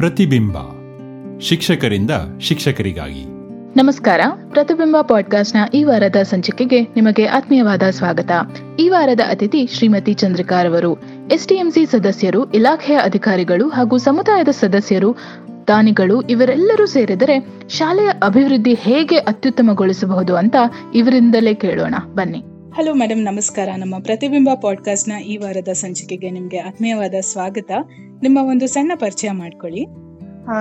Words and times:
ಪ್ರತಿಬಿಂಬ. 0.00 0.56
ಶಿಕ್ಷಕರಿಂದ 1.40 2.10
ಶಿಕ್ಷಕರಿಗಾಗಿ. 2.40 3.24
ನಮಸ್ಕಾರ. 3.76 4.20
ಪ್ರತಿಬಿಂಬ 4.50 4.96
ಪಾಡ್ಕಾಸ್ಟ್ನ 5.00 5.58
ಈ 5.74 5.84
ವಾರದ 5.84 6.16
ಸಂಚಿಕೆಗೆ 6.16 6.80
ನಿಮಗೆ 6.80 7.26
ಆತ್ಮೀಯವಾದ 7.26 7.82
ಸ್ವಾಗತ. 7.90 8.30
ಈ 8.78 8.88
ವಾರದ 8.88 9.20
ಅತಿಥಿ 9.30 9.68
ಶ್ರೀಮತಿ 9.72 10.14
ಚಂದ್ರಿಕಾರವರು 10.14 10.98
ಎಸ್ಟಿಎಂಸಿ 11.32 11.86
ಸದಸ್ಯರು, 11.86 12.52
ಇಲಾಖೆಯ 12.52 12.96
ಅಧಿಕಾರಿಗಳು 12.96 13.68
ಹಾಗೂ 13.68 13.98
ಸಮುದಾಯದ 13.98 14.48
ಸದಸ್ಯರು, 14.48 15.16
ದಾನಿಗಳು 15.68 16.20
ಇವರೆಲ್ಲರೂ 16.20 16.86
ಸೇರಿದರೆ 16.86 17.46
ಶಾಲೆಯ 17.68 18.08
ಅಭಿವೃದ್ಧಿ 18.22 18.74
ಹೇಗೆ 18.74 19.16
ಅತ್ಯುತ್ತಮಗೊಳಿಸಬಹುದು 19.16 20.36
ಅಂತ 20.36 20.56
ಇವರಿಂದಲೇ 20.94 21.54
ಕೇಳೋಣ. 21.54 21.94
ಬನ್ನಿ. 22.14 22.44
ಹಲೋ 22.80 22.94
ಮೇಡಮ್, 22.94 23.24
ನಮಸ್ಕಾರ. 23.24 23.68
ನಮ್ಮ 23.78 24.02
ಪ್ರತಿಬಿಂಬ 24.02 24.48
ಪಾಡ್ಕಾಸ್ಟ್ನ 24.62 25.12
ಈ 25.12 25.36
ವಾರದ 25.36 25.68
ಸಂಚಿಕೆಗೆ 25.68 26.30
ನಿಮಗೆ 26.30 26.58
ಆತ್ಮೀಯವಾದ 26.58 27.14
ಸ್ವಾಗತ. 27.20 27.70
ನಿಮ್ಮ 28.22 28.38
ಒಂದು 28.42 28.66
ಸಣ್ಣ 28.66 28.92
ಪರಿಚಯ 28.94 29.30
ಮಾಡ್ಕೊಳ್ಳಿ. 29.30 29.86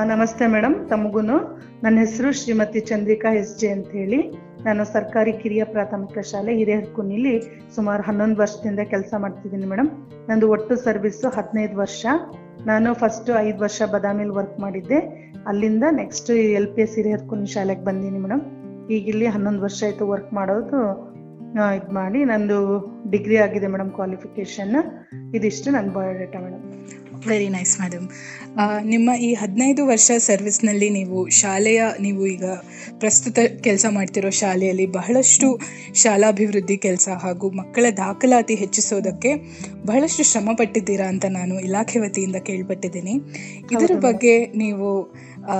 ನಮಸ್ತೆ 0.05 0.47
ಮೇಡಮ್. 0.47 0.89
ತಮಗೂ 0.89 1.21
ನನ್ನ 1.21 1.99
ಹೆಸರು 1.99 2.31
ಶ್ರೀಮತಿ 2.31 2.79
ಚಂದ್ರಿಕಾ 2.79 3.33
ಎಸ್ 3.33 3.59
ಜೆ 3.59 3.67
ಅಂತ 3.67 3.87
ಹೇಳಿ. 3.87 4.31
ನಾನು 4.65 4.85
ಸರ್ಕಾರಿ 4.85 5.33
ಕಿರಿಯ 5.33 5.63
ಪ್ರಾಥಮಿಕ 5.63 6.19
ಶಾಲೆ 6.19 6.55
ಹಿರಿಯರ್ಕುನಿಲಿ 6.55 7.63
ಸುಮಾರು 7.75 8.03
ಹನ್ನೊಂದು 8.03 8.41
ವರ್ಷದಿಂದ 8.41 8.79
ಕೆಲಸ 8.79 9.13
ಮಾಡ್ತಿದ್ದೀನಿ 9.17 9.65
ಮೇಡಮ್. 9.65 9.89
ನಂದು 10.29 10.49
ಒಟ್ಟು 10.49 10.75
ಸರ್ವಿಸ್ 10.75 11.25
ಹದಿನೈದು 11.25 11.77
ವರ್ಷ. 11.77 12.05
ನಾನು 12.65 12.93
ಫಸ್ಟ್ 12.93 13.39
ಐದು 13.39 13.59
ವರ್ಷ 13.59 13.81
ಬದಾಮಿಲಿ 13.91 14.29
ವರ್ಕ್ 14.29 14.59
ಮಾಡಿದ್ದೆ. 14.59 14.99
ಅಲ್ಲಿಂದ 15.47 15.83
next 15.91 16.31
L 16.31 16.67
P 16.67 16.81
S 16.81 16.95
Hiriyarkuni 16.95 17.47
ಶಾಲೆಗೆ 17.47 17.85
ಬಂದೀನಿ 17.85 18.20
ಮೇಡಮ್. 18.20 18.41
ಈಗ 18.91 19.07
ಇಲ್ಲಿ 19.07 19.25
ಹನ್ನೊಂದು 19.25 19.61
ವರ್ಷ 19.61 19.83
ಆಯ್ತು 19.83 20.07
ವರ್ಕ್ 20.07 20.33
ಮಾಡೋದು. 20.33 21.09
ಇದು 21.49 21.93
ಮಾಡಿ 21.93 22.25
ನಂದು 22.25 22.57
ಡಿಗ್ರಿ 23.09 23.37
ಆಗಿದೆ 23.37 23.67
ಮೇಡಮ್ 23.67 23.91
ಕ್ವಾಲಿಫಿಕೇಶನ್ 23.91 24.75
ಇದಿಷ್ಟು 25.35 25.71
ನನ್ನ 25.71 25.89
biodata 25.89 26.39
madam 26.39 26.65
very 27.27 27.49
nice 27.49 27.81
madam 27.81 28.05
ನಿಮ್ಮ 28.83 29.09
ಈ 29.15 29.33
ಹದಿನೈದು 29.33 29.87
ವರ್ಷ 29.87 30.11
ಸರ್ವಿಸ್ನಲ್ಲಿ 30.17 30.89
ನೀವು 30.89 31.29
ಶಾಲೆಯ 31.29 31.83
ನೀವು 31.99 32.27
ಈಗ 32.27 32.45
ಪ್ರಸ್ತುತ 32.99 33.39
ಕೆಲಸ 33.63 33.85
ಮಾಡ್ತಿರೋ 33.89 34.29
ಶಾಲೆಯಲ್ಲಿ 34.29 34.85
ಬಹಳಷ್ಟು 34.85 35.59
ಶಾಲಾಭಿವೃದ್ಧಿ 35.93 36.77
ಕೆಲಸ 36.77 37.09
ಹಾಗೂ 37.21 37.49
ಮಕ್ಕಳ 37.51 37.85
ದಾಖಲಾತಿ 37.97 38.55
ಹೆಚ್ಚಿಸೋದಕ್ಕೆ 38.55 39.33
ಬಹಳಷ್ಟು 39.85 40.23
ಶ್ರಮ 40.23 40.49
ಪಟ್ಟಿದ್ದೀರಾ 40.57 41.07
ಅಂತ 41.07 41.25
ನಾನು 41.29 41.59
ಇಲಾಖೆ 41.59 41.99
ವತಿಯಿಂದ 41.99 42.35
ಕೇಳ್ಪಟ್ಟಿದ್ದೀನಿ. 42.35 43.15
ಇದರ 43.71 43.91
ಬಗ್ಗೆ 43.99 44.45
ನೀವು 44.55 44.89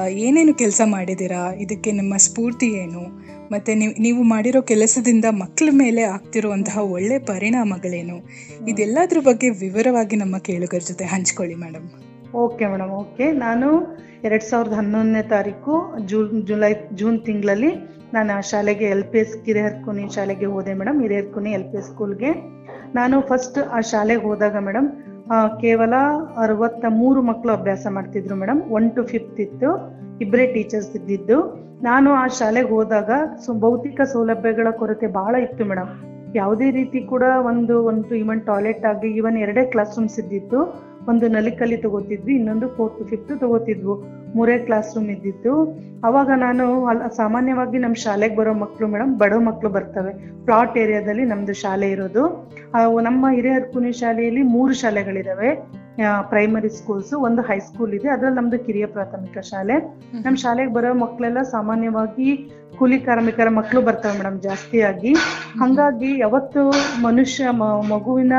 ಏನೇನು 0.08 0.54
ಕೆಲಸ 0.54 0.82
ಮಾಡಿದ್ದೀರಾ? 0.86 1.54
ಇದಕ್ಕೆ 1.54 1.92
ನಿಮ್ಮ 1.92 2.18
ಸ್ಫೂರ್ತಿ 2.18 2.66
ಏನು? 2.66 3.02
ಮತ್ತು 3.52 3.74
ನೀವು 3.74 4.02
ನೀವು 4.02 4.24
ಮಾಡಿರೋ 4.24 4.62
ಕೆಲಸದಿಂದ 4.62 5.26
ಮಕ್ಕಳ 5.30 5.70
ಮೇಲೆ 5.72 6.02
ಆಗ್ತಿರುವಂತಹ 6.02 6.78
ಒಳ್ಳೆ 6.78 7.20
ಪರಿಣಾಮಗಳೇನು? 7.20 8.18
ಇದೆಲ್ಲದ್ರ 8.68 9.18
ಬಗ್ಗೆ 9.20 9.50
ವಿವರವಾಗಿ 9.50 10.16
ನಮ್ಮ 10.16 10.38
ಕೇಳುಗರ 10.38 10.78
ಜೊತೆ 10.78 11.06
ಹಂಚ್ಕೊಳ್ಳಿ 11.06 11.56
ಮೇಡಮ್ 11.56 11.90
ಓಕೆ 12.34 12.68
ಮೇಡಮ್ 12.68 12.90
ಓಕೆ. 12.90 13.32
ನಾನು 13.32 13.98
ಎರಡು 14.24 14.50
ಸಾವಿರದ 14.50 14.74
ಹನ್ನೊಂದನೇ 14.74 15.22
ತಾರೀಕು, 15.22 15.94
ಜೂನ್, 16.06 16.48
ಜುಲೈ, 16.48 16.74
ಜೂನ್ 16.96 17.26
ತಿಂಗಳಲ್ಲಿ 17.26 18.00
ನಾನು 18.14 18.38
ಆ 18.38 18.40
ಶಾಲೆಗೆ 18.40 18.86
ಎಲ್ 18.86 19.04
ಪಿ 19.04 19.18
ಎಸ್ 19.18 19.46
ಹಿರಿಯರ್ಕುನಿ 19.46 20.16
ಶಾಲೆಗೆ 20.16 20.46
ಹೋದೆ 20.46 20.74
madam 20.74 21.02
Hiriyarkuni 21.02 21.52
L 21.52 21.64
P 21.64 21.78
S 21.78 21.88
ಸ್ಕೂಲ್ಗೆ. 21.88 22.32
ನಾನು 22.96 23.22
ಫಸ್ಟ್ 23.22 23.60
ಆ 23.60 23.80
ಶಾಲೆಗೆ 23.80 24.22
ಹೋದಾಗ 24.22 24.58
ಮೇಡಮ್ 24.58 24.88
ಕೇವಲ 25.62 25.94
ಅರವತ್ತ 26.38 26.86
ಮೂರು 26.90 27.22
ಮಕ್ಕಳು 27.22 27.52
ಅಭ್ಯಾಸ 27.52 27.88
ಮಾಡ್ತಿದ್ರು 27.90 28.36
ಮೇಡಮ್. 28.36 28.72
ಒನ್ 28.72 28.92
ಟು 28.92 29.04
ಫಿಫ್ತ್ 29.04 29.40
ಇತ್ತು. 29.40 30.00
ಇಬ್ಬರೇ 30.22 30.48
ಟೀಚರ್ಸ್ 30.54 30.96
ಇದ್ದಿದ್ದು. 30.96 31.70
ನಾನು 31.84 32.12
ಆ 32.12 32.28
ಶಾಲೆಗೆ 32.28 32.70
ಹೋದಾಗ 32.70 33.10
ಸೊ, 33.46 33.54
ಭೌತಿಕ 33.54 34.02
ಸೌಲಭ್ಯಗಳ 34.02 34.68
ಕೊರತೆ 34.72 35.08
ಬಹಳ 35.08 35.36
ಇತ್ತು 35.36 35.66
ಮೇಡಮ್. 35.66 35.88
ಯಾವುದೇ 36.36 36.72
ರೀತಿ 36.72 37.02
ಕೂಡ 37.02 37.24
ಒಂದು 37.40 37.84
ಒಂದು 37.84 38.16
ಇವನ್ 38.16 38.42
ಟಾಯ್ಲೆಟ್ 38.42 38.86
ಆಗಿ 38.86 39.08
ಈವನ್ 39.08 39.38
ಎರಡೇ 39.38 39.66
ಕ್ಲಾಸ್ 39.66 40.00
ರೂಮ್ಸ್ 40.00 40.20
ಇದ್ದಿತ್ತು. 40.20 40.89
ಒಂದು 41.10 41.28
ನಲಿಕಲ್ಲಿ 41.28 41.78
ತಗೋತಿದ್ವಿ 41.78 42.36
ಇನ್ನೊಂದು 42.36 42.68
ಫೋರ್ತ್ 42.68 43.10
ಫಿಫ್ತ್ 43.10 43.40
ತಗೋತಿದ್ವು. 43.40 43.94
ಮೂರೇ 44.36 44.58
ಕ್ಲಾಸ್ 44.58 44.96
ರೂಮ್ 44.96 45.10
ಇದ್ದಿತ್ತು. 45.10 45.54
ಅವಾಗ 46.04 46.30
ನಾನು 46.36 46.86
ಅಲ್ಲ 46.86 47.08
ಸಾಮಾನ್ಯವಾಗಿ 47.08 47.78
ನಮ್ಮ 47.78 47.96
ಶಾಲೆಗೆ 47.96 48.36
ಬರೋ 48.36 48.54
ಮಕ್ಕಳು 48.54 48.88
ಮೇಡಮ್ 48.88 49.18
ಬಡ 49.18 49.34
ಮಕ್ಕಳು 49.34 49.70
ಬರ್ತವೆ. 49.70 50.14
ಪ್ಲಾಟ್ 50.46 50.78
ಏರಿಯಾದಲ್ಲಿ 50.78 51.26
ನಮ್ದು 51.26 51.54
ಶಾಲೆ 51.54 51.92
ಇರೋದು. 51.92 52.24
ನಮ್ಮ 53.02 53.26
ಹಿರಿಯರ್ಕುನಿ 53.34 53.92
ಶಾಲೆಯಲ್ಲಿ 53.92 54.42
ಮೂರು 54.42 54.74
ಶಾಲೆಗಳಿದಾವೆ. 54.74 55.50
ಪ್ರೈಮರಿ 56.30 56.70
ಸ್ಕೂಲ್ಸ್ 56.70 57.14
ಒಂದು 57.14 57.42
ಹೈಸ್ಕೂಲ್ 57.42 57.94
ಇದೆ. 57.94 58.10
ಅದ್ರಲ್ಲಿ 58.10 58.38
ನಮ್ದು 58.42 58.60
ಕಿರಿಯ 58.60 58.86
ಪ್ರಾಥಮಿಕ 58.86 59.40
ಶಾಲೆ. 59.40 59.80
ನಮ್ಮ 60.26 60.36
ಶಾಲೆಗೆ 60.36 60.74
ಬರೋ 60.74 60.94
ಮಕ್ಕಳೆಲ್ಲ 60.94 61.42
ಸಾಮಾನ್ಯವಾಗಿ 61.42 62.52
ಕೂಲಿ 62.78 63.00
ಕಾರ್ಮಿಕರ 63.00 63.50
ಮಕ್ಕಳು 63.50 63.82
ಬರ್ತವೆ 63.82 64.18
ಮೇಡಮ್ 64.18 64.42
ಜಾಸ್ತಿಯಾಗಿ. 64.42 65.14
ಹಂಗಾಗಿ 65.60 66.20
ಯಾವತ್ತು 66.20 66.62
ಮನುಷ್ಯ 67.02 67.50
ಮಗುವಿನ 67.90 68.34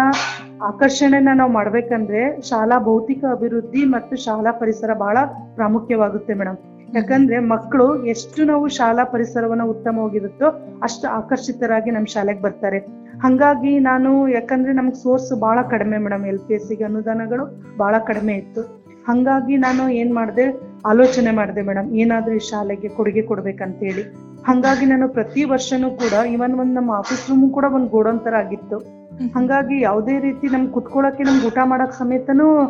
ಆಕರ್ಷಣೆನ 0.65 1.29
ನಾವು 1.35 1.53
ಮಾಡ್ಬೇಕಂದ್ರೆ 1.53 2.41
ಶಾಲಾ 2.41 2.79
ಭೌತಿಕ 2.79 3.25
ಅಭಿವೃದ್ಧಿ 3.31 3.85
ಮತ್ತು 3.85 4.17
ಶಾಲಾ 4.17 4.53
ಪರಿಸರ 4.53 4.95
ಬಹಳ 4.95 5.19
ಪ್ರಾಮುಖ್ಯವಾಗುತ್ತೆ 5.55 6.35
ಮೇಡಮ್ 6.35 6.57
ಯಾಕಂದ್ರೆ 6.95 7.39
ಮಕ್ಕಳು 7.39 8.05
ಎಷ್ಟು 8.05 8.45
ನಾವು 8.45 8.69
ಶಾಲಾ 8.69 9.05
ಪರಿಸರವನ್ನ 9.05 9.63
ಉತ್ತಮವಾಗಿರುತ್ತೋ 9.63 10.47
ಅಷ್ಟು 10.83 11.09
ಆಕರ್ಷಿತರಾಗಿ 11.09 11.91
ನಮ್ಮ 11.91 12.07
ಶಾಲೆಗೆ 12.07 12.41
ಬರ್ತಾರೆ. 12.41 12.79
ಹಂಗಾಗಿ 13.23 13.79
ನಾನು 13.79 14.29
ಯಾಕಂದ್ರೆ 14.29 14.73
ನಮ್ಗೆ 14.73 15.03
ಸೋರ್ಸ್ 15.03 15.33
ಬಹಳ 15.39 15.59
ಕಡಿಮೆ 15.63 15.99
ಮೇಡಮ್ 15.99 16.27
ಎಲ್ 16.27 16.39
ಪಿ 16.39 16.55
ಎಸ್ 16.55 16.69
ಸಿಗೆ 16.69 16.85
ಅನುದಾನಗಳು 16.85 17.45
ಬಹಳ 17.77 17.95
ಕಡಿಮೆ 17.99 18.35
ಇತ್ತು. 18.35 18.63
ಹಂಗಾಗಿ 19.07 19.57
ನಾನು 19.57 19.89
ಏನ್ 19.89 20.15
ಮಾಡಿದೆ 20.15 20.47
ಆಲೋಚನೆ 20.87 21.31
ಮಾಡಿದೆ 21.31 21.63
ಮೇಡಮ್ 21.63 21.95
ಏನಾದ್ರೂ 21.95 22.35
ಈ 22.35 22.39
ಶಾಲೆಗೆ 22.39 22.89
ಕೊಡುಗೆ 22.89 23.23
ಕೊಡ್ಬೇಕಂತ 23.23 23.79
ಹೇಳಿ 23.83 24.03
ಹಂಗಾಗಿ 24.47 24.87
ನಾನು 24.87 25.09
ಪ್ರತಿ 25.09 25.45
ವರ್ಷನೂ 25.45 25.91
ಕೂಡ 25.91 26.27
ಇವನ್ 26.27 26.55
ಒಂದ್ 26.55 26.75
ನಮ್ಮ 26.75 26.91
ಆಫೀಸ್ 26.93 27.31
ರೂಮ್ 27.31 27.51
ಕೂಡ 27.51 27.65
ಒಂದ್ 27.75 27.89
ಗೋಡೌನ್ 27.89 28.21
ತರ 28.21 28.35
ಆಗಿತ್ತು. 28.35 29.00
ಹಂಗಾಗಿ 29.29 29.81
ಯಾವುದೇ 29.81 30.21
ರೀತಿ 30.21 30.47
ನಮ್ 30.47 30.69
ಕುತ್ಕೊಳಕ್ಕೆ 30.69 31.23
ನಮ್ಗೆ 31.23 31.47
ಊಟ 31.47 31.59
ಮಾಡಕ್ 31.65 31.93
ಸಮೇತನೂ 31.93 32.67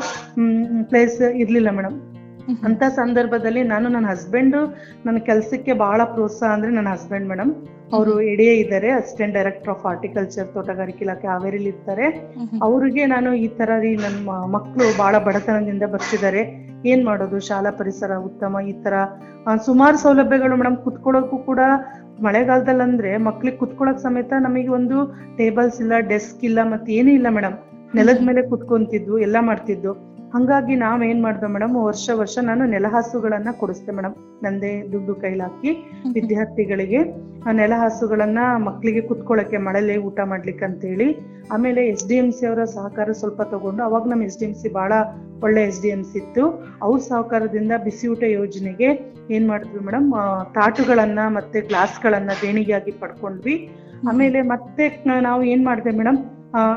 ಪ್ಲೇಸ್ 0.82 1.22
ಇರ್ಲಿಲ್ಲ 1.22 1.70
ಮೇಡಮ್. 1.70 2.00
ಅಂತ 2.64 2.82
ಸಂದರ್ಭದಲ್ಲಿ 2.82 3.62
ನಾನು 3.62 3.88
ನನ್ನ 3.88 4.06
ಹಸ್ಬೆಂಡ್ 4.06 4.56
ನನ್ನ 5.06 5.18
ಕೆಲಸಕ್ಕೆ 5.18 5.72
ಬಹಳ 5.72 6.04
ಪ್ರೋತ್ಸಾಹ 6.04 6.52
ಅಂದ್ರೆ 6.52 6.72
ನನ್ನ 6.72 6.88
ಹಸ್ಬೆಂಡ್ 6.88 7.28
ಮೇಡಮ್. 7.28 7.52
ಅವರು 7.96 8.12
ಎಡಿಎ 8.32 8.52
ಇದ್ದಾರೆ 8.62 8.88
ಅಸಿಸ್ಟೆಂಟ್ 8.96 9.34
ಡೈರೆಕ್ಟರ್ 9.36 9.70
ಆಫ್ 9.72 9.84
ಹಾರ್ಟಿಕಲ್ಚರ್ 9.86 10.48
ತೋಟಗಾರಿಕೆ 10.56 11.02
ಇಲಾಖೆ 11.04 11.26
ಹಾವೇರಿಲಿ 11.32 11.70
ಇರ್ತಾರೆ. 11.72 12.06
ಅವ್ರಿಗೆ 12.66 13.04
ನಾನು 13.14 13.30
ಈ 13.44 13.48
ತರ 13.58 13.70
ರೀ 13.84 13.92
ನಮ್ಮ 14.06 14.36
ಮಕ್ಕಳು 14.56 14.86
ಬಹಳ 15.00 15.14
ಬಡತನದಿಂದ 15.26 15.84
ಬರ್ತಿದ್ದಾರೆ. 15.94 16.42
ಏನ್ 16.90 17.02
ಮಾಡೋದು? 17.08 17.38
ಶಾಲಾ 17.48 17.70
ಪರಿಸರ 17.80 18.12
ಉತ್ತಮ 18.28 18.60
ಈ 18.72 18.74
ತರ 18.84 18.94
ಸುಮಾರು 19.66 19.96
ಸೌಲಭ್ಯಗಳು 20.04 20.54
ಮೇಡಮ್ 20.60 20.78
ಕುತ್ಕೊಳ್ಳೋಕು 20.86 21.36
ಕೂಡ 21.48 21.60
ಮಳೆಗಾಲದಲ್ಲಿ 22.26 22.84
ಅಂದ್ರೆ 22.88 23.10
ಮಕ್ಳಿಗೆ 23.28 23.58
ಕುತ್ಕೊಳ್ಳೋಕ್ 23.60 24.00
ಸಮೇತ 24.06 24.32
ನಮಗೆ 24.46 24.70
ಒಂದು 24.78 24.96
ಟೇಬಲ್ಸ್ 25.38 25.78
ಇಲ್ಲ 25.84 25.94
ಡೆಸ್ಕ್ 26.12 26.42
ಇಲ್ಲ 26.48 26.60
ಮತ್ತೆ 26.72 26.90
ಏನೂ 26.98 27.10
ಇಲ್ಲ 27.18 27.28
ಮೇಡಮ್ 27.36 27.56
ನೆಲದ 27.94 28.20
ಮೇಲೆ 28.28 28.42
ಕುತ್ಕೊಂತಿದ್ವು 28.50 29.16
ಎಲ್ಲ 29.26 29.36
ಮಾಡ್ತಿದ್ದು. 29.40 29.92
ಹಂಗಾಗಿ 30.34 30.74
ನಾವೇನ್ 30.82 31.10
ಏನ್ 31.10 31.20
ಮಾಡ್ದೆ 31.24 31.48
ಮೇಡಮ್ 31.54 31.72
ವರ್ಷ 31.86 32.10
ವರ್ಷ 32.20 32.36
ನಾನು 32.48 32.64
ನೆಲಹಾಸುಗಳನ್ನ 32.74 33.50
ಕೊಡಿಸ್ದೆ 33.60 33.92
ಮೇಡಮ್. 33.96 34.14
ನಂದೇ 34.44 34.70
ದುಡ್ಡು 34.92 35.14
ಕೈಲಾಕಿ 35.22 35.70
ವಿದ್ಯಾರ್ಥಿಗಳಿಗೆ 36.16 37.00
ಆ 37.46 37.52
ನೆಲಹಾಸುಗಳನ್ನ 37.60 38.40
ಮಕ್ಕಳಿಗೆ 38.66 39.02
ಕುತ್ಕೊಳ್ಳಕ್ಕೆ 39.08 39.58
ಮಳೆಲೆ 39.66 39.94
ಊಟ 40.08 40.20
ಮಾಡ್ಲಿಕ್ಕೆ 40.32 40.64
ಅಂತೇಳಿ 40.68 41.08
ಆಮೇಲೆ 41.54 41.82
ಎಸ್ 41.92 42.06
ಡಿ 42.08 42.16
ಎಂ 42.22 42.28
ಸಿ 42.36 42.44
ಅವರ 42.46 42.64
ಸಹಕಾರ 42.76 43.12
ಸ್ವಲ್ಪ 43.20 43.42
ತಗೊಂಡು 43.52 43.82
ಅವಾಗ 43.88 44.08
ನಮ್ಮ 44.12 44.28
ಎಸ್ 44.28 44.38
ಡಿ 44.40 44.46
ಎಂ 44.48 44.54
ಸಿ 44.60 44.68
ಬಹಳ 44.78 44.92
ಒಳ್ಳೆ 45.46 45.62
ಎಸ್ 45.70 45.82
ಡಿ 45.82 45.90
ಎಂ 45.96 46.02
ಸಿ 46.10 46.18
ಇತ್ತು. 46.22 46.44
ಅವ್ರ 46.86 46.98
ಸಹಕಾರದಿಂದ 47.10 47.72
ಬಿಸಿ 47.86 48.08
ಊಟ 48.14 48.22
ಯೋಜನೆಗೆ 48.38 48.88
ಏನ್ 49.36 49.46
ಮಾಡಿದ್ವಿ 49.48 49.82
ಮೇಡಮ್ 49.88 50.08
ತಾಟುಗಳನ್ನ 50.56 51.20
ಮತ್ತೆ 51.38 51.60
ಗ್ಲಾಸ್ಗಳನ್ನ 51.70 52.30
ದೇಣಿಗೆಯಾಗಿ 52.42 52.94
ಪಡ್ಕೊಂಡ್ವಿ. 53.02 53.56
ಆಮೇಲೆ 54.10 54.40
ಮತ್ತೆ 54.52 54.84
ನಾವು 55.28 55.40
ಏನ್ 55.54 55.64
ಮಾಡಿದೆ 55.64 55.92
ಮೇಡಮ್ 56.00 56.18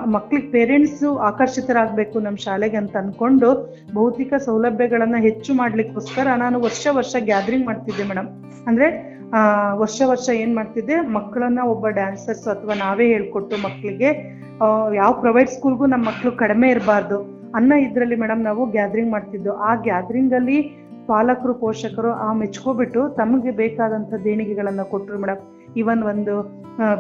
ಮಕ್ಳಿಗೆ 0.05 0.51
ಪೇರೆಂಟ್ಸ್ 0.51 0.99
ಆಕರ್ಷಿತರಾಗಬೇಕು 1.21 2.19
ನಮ್ಮ 2.19 2.37
ಶಾಲೆಗೆ 2.37 2.77
ಅಂತ 2.77 2.97
ಅನ್ಕೊಂಡು 2.97 3.49
ಭೌತಿಕ 3.93 4.33
ಸೌಲಭ್ಯಗಳನ್ನ 4.45 5.15
ಹೆಚ್ಚು 5.19 5.53
ಮಾಡ್ಲಿಕ್ಕೋಸ್ಕರ 5.53 6.27
ನಾನು 6.37 6.59
ವರ್ಷ 6.59 6.87
ವರ್ಷ 6.91 7.15
ಗ್ಯಾದರಿಂಗ್ 7.21 7.65
ಮಾಡ್ತಿದ್ದೆ 7.65 8.03
ಮೇಡಮ್ 8.03 8.29
ಅಂದ್ರೆ 8.67 8.87
ಆ, 9.33 9.39
ವರ್ಷ 9.73 10.01
ವರ್ಷ 10.05 10.29
ಏನ್ 10.35 10.55
ಮಾಡ್ತಿದ್ದೆ? 10.55 11.01
ಮಕ್ಕಳನ್ನ 11.09 11.59
ಒಬ್ಬ 11.65 11.87
ಡ್ಯಾನ್ಸರ್ಸ್ 11.89 12.47
ಅಥವಾ 12.47 12.73
ನಾವೇ 12.75 13.07
ಹೇಳ್ಕೊಟ್ಟು 13.07 13.57
ಮಕ್ಕಳಿಗೆ 13.57 14.09
ಯಾವ 14.95 15.11
ಪ್ರೈವೇಟ್ 15.21 15.49
ಸ್ಕೂಲ್ಗೂ 15.49 15.85
ನಮ್ಮ 15.85 16.05
ಮಕ್ಕಳು 16.05 16.31
ಕಡಿಮೆ 16.33 16.69
ಇರಬಾರ್ದು 16.69 17.17
ಅನ್ನ 17.55 17.73
ಇದ್ರಲ್ಲಿ 17.83 18.15
ಮೇಡಮ್ 18.15 18.43
ನಾವು 18.43 18.65
ಗ್ಯಾದರಿಂಗ್ 18.67 19.11
ಮಾಡ್ತಿದ್ದು. 19.11 19.53
ಆ 19.59 19.75
ಗ್ಯಾದರಿಂಗ್ 19.81 20.33
ಅಲ್ಲಿ 20.33 20.57
ಪಾಲಕರು 21.07 21.53
ಪೋಷಕರು 21.55 22.11
ಆ 22.19 22.33
ಮೆಚ್ಕೋಬಿಟ್ಟು 22.33 23.09
ತಮಗೆ 23.15 23.51
ಬೇಕಾದಂತ 23.53 24.13
ದೇಣಿಗೆಗಳನ್ನ 24.23 24.81
ಕೊಟ್ರು 24.83 25.19
ಮೇಡಮ್ 25.19 25.41
ಇವನ್ 25.81 26.01
ಒಂದು 26.11 26.35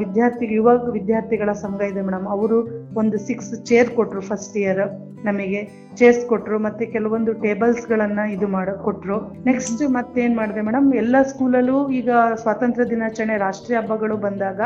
ವಿದ್ಯಾರ್ಥಿ, 0.01 0.45
ಯುವಕ 0.55 0.89
ವಿದ್ಯಾರ್ಥಿಗಳ 0.97 1.51
ಸಂಘ 1.61 1.79
ಇದೆ 1.91 2.01
ಮೇಡಮ್. 2.07 2.27
ಅವರು 2.35 2.57
ಒಂದು 3.01 3.17
ಸಿಕ್ಸ್ 3.27 3.51
ಚೇರ್ 3.69 3.89
ಕೊಟ್ರು 3.97 4.21
ಫಸ್ಟ್ 4.29 4.57
ಇಯರ್ 4.63 4.83
ನಮಗೆ. 5.27 5.61
ಚೇರ್ಸ್ 5.99 6.23
ಕೊಟ್ರು, 6.31 6.57
ಮತ್ತೆ 6.59 6.85
ಕೆಲವೊಂದು 6.95 7.33
ಟೇಬಲ್ಸ್ 7.43 7.85
ಗಳನ್ನ 7.87 8.21
ಇದು 8.35 8.47
ಮಾಡ, 8.55 8.69
ಕೊಟ್ರು. 8.85 9.17
ನೆಕ್ಸ್ಟ್ 9.45 9.83
ಮತ್ತೇನ್ 9.97 10.35
ಮಾಡಿದೆ 10.39 10.61
ಮೇಡಮ್, 10.67 10.87
ಎಲ್ಲ 11.03 11.15
ಸ್ಕೂಲಲ್ಲೂ 11.31 11.77
ಈಗ 11.99 12.09
ಸ್ವಾತಂತ್ರ್ಯ 12.41 12.87
ದಿನಾಚರಣೆ, 12.89 13.37
ರಾಷ್ಟ್ರೀಯ 13.37 13.79
ಹಬ್ಬಗಳು 13.81 14.17
ಬಂದಾಗ 14.27 14.61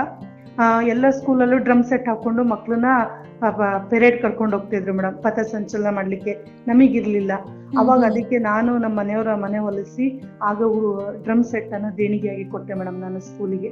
ಎಲ್ಲ 0.94 1.06
ಸ್ಕೂಲಲ್ಲೂ 1.18 1.58
ಡ್ರಮ್ 1.66 1.84
ಸೆಟ್ 1.90 2.08
ಹಾಕೊಂಡು 2.10 2.44
ಮಕ್ಕಳನ್ನ 2.54 2.92
ಪಾಪ 3.42 3.60
ಪೆರೇಡ್ 3.90 4.18
ಕರ್ಕೊಂಡು 4.22 4.58
ಹೋಗ್ತಿದ್ರು 4.58 4.94
ಮೇಡಮ್ 4.94 5.18
ಪಥಸಂಚಲನ 5.24 5.90
ಮಾಡ್ಲಿಕ್ಕೆ 5.98 6.34
ನಮಗಿರ್ಲಿಲ್ಲ. 6.68 7.34
ಅವಾಗ 7.80 8.02
ಅದಕ್ಕೆ 8.10 8.38
ನಾನು 8.40 8.72
ನಮ್ಮ 8.78 8.96
ಮನೆಯವರ 9.00 9.32
ಮನೆ 9.36 9.58
ಹೊಲಿಸಿ 9.58 10.06
ಆಗ 10.42 10.60
ಡ್ರಮ್ 11.26 11.44
ಸೆಟ್ 11.44 11.74
ಅನ್ನ 11.74 11.90
ದೇಣಿಗೆಯಾಗಿ 11.98 12.46
ಕೊಟ್ಟೆ 12.50 12.74
ಮೇಡಮ್ 12.74 13.00
ನಾನು 13.00 13.20
ಸ್ಕೂಲಿಗೆ 13.20 13.72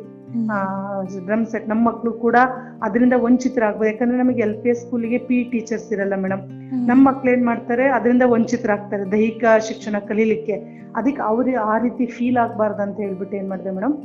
ಡ್ರಮ್ 1.28 1.46
ಸೆಟ್ 1.46 1.68
ನಮ್ಮ 1.68 1.82
ಮಕ್ಕಳು 1.90 2.12
ಕೂಡ 2.26 2.38
ಅದರಿಂದ 2.84 3.14
ವಂಚಿತರಾಗ್ಬೋದು 3.26 3.90
ಯಾಕಂದ್ರೆ 3.90 4.18
ನಮಗೆ 4.18 4.42
ಎಲ್ 4.42 4.58
ಪಿ 4.64 4.70
ಎಸ್ 4.70 4.82
ಸ್ಕೂಲಿಗೆ 4.86 5.20
ಪಿ 5.30 5.38
ಟೀಚರ್ಸ್ 5.54 5.90
ಇರಲ್ಲ 5.94 6.16
ಮೇಡಮ್ 6.16 6.44
ನಮ್ಮ 6.90 7.00
ಮಕ್ಳು 7.10 7.32
ಏನ್ 7.32 7.46
ಮಾಡ್ತಾರೆ 7.46 7.86
ಅದರಿಂದ 7.90 8.26
ವಂಚಿತರಾಗ್ತಾರೆ 8.28 9.06
ದೈಹಿಕ 9.12 9.46
ಶಿಕ್ಷಣ 9.70 9.96
ಕಲೀಲಿಕ್ಕೆ. 10.10 10.58
ಅದಕ್ಕೆ 10.96 11.22
ಅವ್ರಿಗೆ 11.22 11.58
ಆ 11.72 11.78
ರೀತಿ 11.78 12.06
ಫೀಲ್ 12.06 12.38
ಆಗ್ಬಾರ್ದು 12.38 12.84
ಅಂತ 12.84 12.98
ಹೇಳ್ಬಿಟ್ಟು 12.98 13.38
ಏನ್ 13.38 13.50
ಮಾಡಿದೆ 13.50 13.72
ಮೇಡಮ್ 13.72 13.96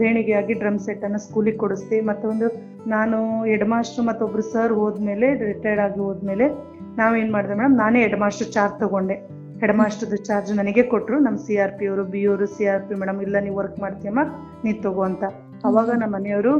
ದೇಣಿಗೆಯಾಗಿ 0.00 0.54
ಡ್ರಮ್ 0.60 0.78
ಸೆಟ್ 0.86 1.04
ಅನ್ನ 1.06 1.18
ಸ್ಕೂಲಿಗೆ 1.24 1.58
ಕೊಡಿಸ್ದೆ. 1.62 1.98
ಮತ್ತೊಂದು 2.10 2.46
ನಾನು 2.94 3.18
ಹೆಡ್ 3.50 3.64
ಮಾಸ್ಟರ್ 3.72 4.04
ಮತ್ತೊಬ್ರು 4.08 4.42
ಸರ್ 4.52 4.72
ಹೋದ್ಮೇಲೆ 4.80 5.28
ರಿಟೈರ್ಡ್ 5.48 5.82
ಆಗಿ 5.86 6.00
ಹೋದ್ಮೇಲೆ 6.06 6.46
ನಾವೇನ್ 7.00 7.30
ಮಾಡಿದೆ 7.34 7.54
ಮೇಡಮ್ 7.60 7.74
ನಾನೇ 7.82 8.00
ಹೆಡ್ 8.04 8.18
ಮಾಸ್ಟರ್ 8.24 8.50
ಚಾರ್ಜ್ 8.56 8.76
ತಗೊಂಡೆ. 8.82 9.16
ಹೆಡ್ 9.62 9.74
ಮಾಸ್ಟರ್ 9.80 10.18
ಚಾರ್ಜ್ 10.28 10.50
ನನಗೆ 10.60 10.82
ಕೊಟ್ರು. 10.92 11.16
ನಮ್ 11.26 11.36
ಸಿ 11.44 11.54
ಆರ್ 11.64 11.74
ಪಿ 11.78 11.84
ಅವರು 11.90 12.04
ಬಿ 12.12 12.22
ಅವರು 12.30 12.46
ಸಿ 12.54 12.64
ಆರ್ 12.72 12.84
ಪಿ 12.88 12.94
ಮೇಡಮ್ 13.02 13.20
ಇಲ್ಲ 13.26 13.36
ನೀವು 13.46 13.56
ವರ್ಕ್ 13.60 13.78
ಮಾಡ್ತೀಯಮ್ಮ 13.84 14.24
ನೀ 14.64 14.72
ತಗೋ 14.86 15.04
ಅಂತ. 15.10 15.24
ಅವಾಗ 15.68 15.90
ನಮ್ಮ 16.02 16.12
ಮನೆಯವರು 16.16 16.52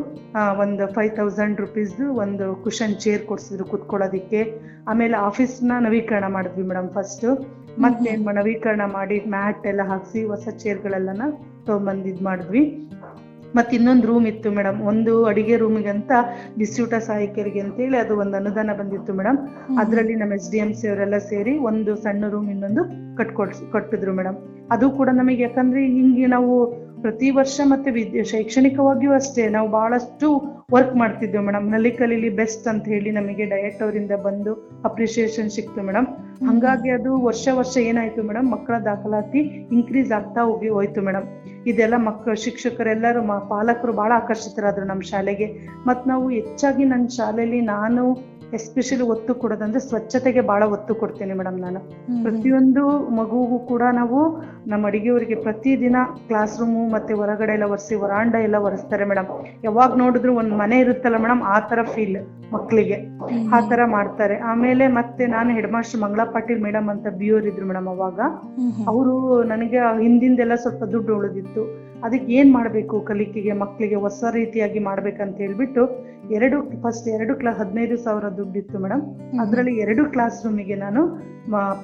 ಒಂದು 0.65 0.85
ಫೈವ್ 0.97 1.13
ತೌಸಂಡ್ 1.19 1.61
ರುಪೀಸ್ 1.65 1.97
ಒಂದು 2.25 2.47
ಕುಷನ್ 2.65 2.97
ಚೇರ್ 3.05 3.23
ಕೊಡ್ಸಿದ್ರು 3.31 3.67
ಕುತ್ಕೊಳ್ಳೋದಿಕ್ಕೆ 3.73 4.41
ಆಮೇಲೆ 4.93 5.17
ಆಫೀಸ್ನ 5.29 5.79
ನವೀಕರಣ 5.87 6.27
ಮಾಡಿದ್ವಿ 6.37 6.65
ಮೇಡಮ್ 6.71 6.89
ಫಸ್ಟ್ 6.97 7.27
ಮತ್ತೇನ್ 7.79 8.25
ನವೀಕರಣ 8.25 8.81
ಮಾಡಿ 8.93 9.23
ಮ್ಯಾಟ್ 9.29 9.67
ಎಲ್ಲ 9.67 9.81
ಹಾಕ್ಸಿ 9.83 10.25
ಹೊಸ 10.25 10.49
ಚೇರ್ಗಳೆಲ್ಲನ 10.49 11.23
ತಗೊಂಬಂದ್ 11.67 12.07
ಇದ್ 12.07 12.23
ಮಾಡಿದ್ವಿ. 12.23 12.91
ಮತ್ತೆ 13.55 13.77
ಇನ್ನೊಂದು 13.77 14.07
ರೂಮ್ 14.07 14.27
ಇತ್ತು 14.27 14.51
ಮೇಡಮ್. 14.51 14.83
ಒಂದು 14.83 15.25
ಅಡಿಗೆ 15.25 15.57
ರೂಮಿಗೆ 15.57 15.89
ಅಂತ 15.89 16.13
ಬಿಸ್ಯೂಟ 16.59 16.95
ಸಹಾಯಕರಿಗೆ 16.95 17.61
ಅಂತೇಳಿ 17.61 17.97
ಅದು 17.97 18.17
ಒಂದು 18.17 18.37
ಅನುದಾನ 18.37 18.71
ಬಂದಿತ್ತು 18.79 19.13
ಮೇಡಮ್. 19.13 19.39
ಅದರಲ್ಲಿ 19.79 20.15
ನಮ್ಮ 20.15 20.33
ಎಸ್ 20.33 20.51
ಡಿ 20.51 20.59
ಎಂ 20.59 20.75
ಸಿ 20.75 20.89
ಅವರೆಲ್ಲ 20.89 21.19
ಸೇರಿ 21.19 21.59
ಒಂದು 21.59 21.97
ಸಣ್ಣ 21.97 22.29
ರೂಮ್ 22.29 22.51
ಇನ್ನೊಂದು 22.51 22.85
ಕಟ್ಕೊಡ್ಸ್ 23.17 23.73
ಕಟ್ಟಿದ್ರು 23.73 24.13
ಮೇಡಮ್. 24.13 24.37
ಅದು 24.71 24.91
ಕೂಡ 24.91 25.09
ನಮಗೆ 25.13 25.43
ಯಾಕಂದ್ರೆ 25.43 25.87
ಹಿಂಗೆ 25.87 26.27
ನಾವು 26.27 26.86
ಪ್ರತಿ 27.01 27.31
ವರ್ಷ 27.31 27.61
ಮತ್ತೆ 27.65 27.91
ವಿದ್ಯೆ 27.91 28.25
ಶೈಕ್ಷಣಿಕವಾಗಿಯೂ 28.25 29.13
ಅಷ್ಟೇ 29.13 29.49
ನಾವು 29.49 29.69
ಬಹಳಷ್ಟು 29.71 30.29
ವರ್ಕ್ 30.73 30.95
ಮಾಡ್ತಿದ್ವಿ 30.97 31.39
ಮೇಡಮ್ನಲ್ಲಿ 31.39 31.91
ಕಲೀಲಿ 31.91 32.29
ಬೆಸ್ಟ್ 32.31 32.69
ಅಂತ 32.69 32.89
ಹೇಳಿ 32.89 33.11
ನಮಗೆ 33.11 33.45
ಡಯಟ್ 33.45 33.83
ಅವರಿಂದ 33.83 34.11
ಬಂದು 34.25 34.83
ಅಪ್ರಿಸಿಯೇಷನ್ 34.85 35.51
ಸಿಕ್ತು 35.51 35.83
ಮೇಡಮ್ 35.83 36.07
ಹಂಗಾಗಿ 36.49 36.91
ಅದು 36.91 37.23
ವರ್ಷ 37.23 37.49
ವರ್ಷ 37.53 37.77
ಏನಾಯ್ತು 37.77 38.23
ಮೇಡಮ್ 38.23 38.53
ಮಕ್ಕಳ 38.53 38.75
ದಾಖಲಾತಿ 38.85 39.39
ಇನ್ಕ್ರೀಸ್ 39.73 40.13
ಆಗ್ತಾ 40.13 40.43
ಹೋಗಿ 40.43 40.69
ಹೋಯ್ತು 40.69 41.03
ಮೇಡಮ್ 41.03 41.27
ಇದೆಲ್ಲ 41.67 41.97
ಮಕ್ಕಳು 41.97 42.35
ಶಿಕ್ಷಕರೆಲ್ಲರೂ 42.45 43.49
ಪಾಲಕರು 43.49 43.93
ಬಹಳ 43.93 44.13
ಆಕರ್ಷಿತರಾದ್ರು 44.15 44.85
ನಮ್ಮ 44.87 45.03
ಶಾಲೆಗೆ. 45.03 45.47
ಮತ್ 45.87 46.09
ನಾವು 46.09 46.31
ಹೆಚ್ಚಾಗಿ 46.31 46.85
ನನ್ನ 46.85 47.07
ಶಾಲೆಯಲ್ಲಿ 47.07 47.61
ನಾನು 47.61 48.03
ಎಸ್ಪೆಷಲಿ 48.53 49.03
ಒತ್ತು 49.03 49.35
ಕೊಡೋದಂದ್ರೆ 49.35 49.81
ಸ್ವಚ್ಛತೆಗೆ 49.81 50.41
ಬಹಳ 50.41 50.63
ಒತ್ತು 50.65 50.95
ಕೊಡ್ತೇನೆ 50.95 51.35
ಮೇಡಮ್ 51.35 51.59
ನಾನು. 51.61 51.81
ಪ್ರತಿಯೊಂದು 52.23 52.83
ಮಗುಗೂ 53.15 53.59
ಕೂಡ 53.59 53.83
ನಾವು 53.93 54.19
ನಮ್ಮ 54.67 54.87
ಅಡಿಗೆಯವರಿಗೆ 54.87 55.35
ಪ್ರತಿದಿನ 55.35 55.97
ಕ್ಲಾಸ್ 56.29 56.61
ರೂಮು 56.61 56.91
ಮತ್ತೆ 56.91 57.15
ಹೊರಗಡೆ 57.15 57.53
ಎಲ್ಲ 57.53 57.65
ಒರೆಸಿ 57.65 57.95
ವರಾಂಡ 57.95 58.35
ಎಲ್ಲ 58.35 58.55
ಒರೆಸ್ತಾರೆ 58.57 59.05
ಮೇಡಮ್. 59.05 59.27
ಯಾವಾಗ 59.65 59.95
ನೋಡಿದ್ರು 59.95 60.35
ಒಂದ್ 60.35 60.55
ಮನೆ 60.55 60.79
ಇರುತ್ತಲ್ಲ 60.79 61.17
ಮೇಡಮ್ 61.17 61.43
ಆ 61.43 61.61
ತರ 61.61 61.83
ಫೀಲ್ 61.83 62.17
ಮಕ್ಕಳಿಗೆ 62.53 63.09
ಆ 63.53 63.61
ತರ 63.61 63.81
ಮಾಡ್ತಾರೆ. 63.85 64.39
ಆಮೇಲೆ 64.39 64.87
ಮತ್ತೆ 64.89 65.27
ನಾನು 65.27 65.51
head 65.51 65.73
master 65.73 66.01
Mangala 66.01 66.25
Patil 66.25 66.63
madam 66.63 66.89
ಅಂತ 66.89 67.07
ಬಿಯೋರ್ 67.07 67.47
ಇದ್ರು 67.47 67.67
ಮೇಡಮ್ 67.67 67.89
ಅವಾಗ. 67.89 68.21
ಅವರು 68.89 69.43
ನನಗೆ 69.43 69.79
ಹಿಂದಿಂದೆಲ್ಲ 69.79 70.55
ಸ್ವಲ್ಪ 70.55 70.85
ದುಡ್ಡು 70.85 71.17
ಉಳಿದಿತ್ತು. 71.17 71.87
ಅದಕ್ಕೆ 72.07 72.33
ಏನ್ 72.33 72.51
ಮಾಡ್ಬೇಕು? 72.53 72.97
ಕಲಿಕೆಗೆ 73.11 73.53
ಮಕ್ಕಳಿಗೆ 73.63 73.99
ಹೊಸ 74.07 74.25
ರೀತಿಯಾಗಿ 74.33 74.79
ಮಾಡ್ಬೇಕಂತ 74.79 75.37
ಹೇಳ್ಬಿಟ್ಟು 75.37 75.85
ಎರಡು 76.31 76.57
ಫಸ್ಟ್ 76.83 77.09
ಎರಡು 77.09 77.33
ಕ್ಲಾ 77.35 77.53
ಹದಿನೈದು 77.53 77.97
ಸಾವಿರ 77.97 78.29
ದುಡ್ಡಿತ್ತು 78.37 78.79
ಮೇಡಮ್ 78.79 79.03
ಅದರಲ್ಲಿ 79.41 79.75
ಎರಡು 79.77 80.05
ಕ್ಲಾಸ್ 80.11 80.39
ರೂಮಿಗೆ 80.47 80.75
ನಾನು 80.75 81.03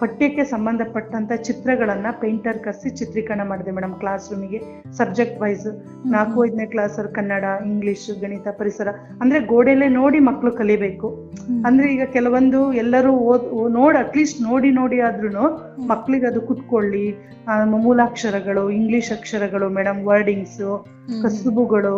ಪಠ್ಯಕ್ಕೆ 0.01 0.45
ಸಂಬಂಧಪಟ್ಟಂತ 0.45 1.33
ಚಿತ್ರಗಳನ್ನ 1.43 2.07
ಪೇಂಟರ್ 2.21 2.59
ಕರೆಸಿ 2.59 2.91
ಚಿತ್ರೀಕರಣ 2.91 3.43
ಮಾಡಿದೆ 3.49 3.71
ಮೇಡಮ್ 3.71 3.95
ಕ್ಲಾಸ್ 3.95 4.25
ರೂಮಿಗೆ 4.33 4.59
ಸಬ್ಜೆಕ್ಟ್ 4.97 5.41
ವೈಸ್ 5.41 5.67
ನಾಲ್ಕು 6.07 6.39
ಐದನೇ 6.47 6.67
ಕ್ಲಾಸ್ 6.67 7.15
ಕನ್ನಡ 7.15 7.45
ಇಂಗ್ಲಿಷ್ 7.67 8.21
ಗಣಿತ 8.21 8.49
ಪರಿಸರ 8.59 8.89
ಅಂದ್ರೆ 9.21 9.41
ಗೋಡೆಲೆ 9.53 9.89
ನೋಡಿ 9.99 10.19
ಮಕ್ಕಳು 10.21 10.53
ಕಲಿಬೇಕು. 10.53 11.11
ಅಂದ್ರೆ 11.67 11.95
ಈಗ 11.95 12.05
ಕೆಲವೊಂದು 12.13 12.73
ಎಲ್ಲರೂ 12.73 13.13
ಓದ್ 13.31 13.47
ನೋಡ್ 13.73 13.97
ಅಟ್ಲೀಸ್ಟ್ 13.97 14.41
ನೋಡಿ 14.43 14.71
ನೋಡಿ 14.71 15.01
ಆದ್ರೂ 15.01 15.45
ಮಕ್ಳಿಗೆ 15.87 16.27
ಅದು 16.27 16.41
ಕುತ್ಕೊಳ್ಳಿ. 16.41 17.07
ಮೂಲಾಕ್ಷರಗಳು 17.77 18.71
ಇಂಗ್ಲಿಷ್ 18.71 19.13
ಅಕ್ಷರಗಳು 19.13 19.69
ಮೇಡಮ್ 19.69 20.01
ವರ್ಡಿಂಗ್ಸ್ 20.12 20.62
ಕಸುಬುಗಳು 21.23 21.97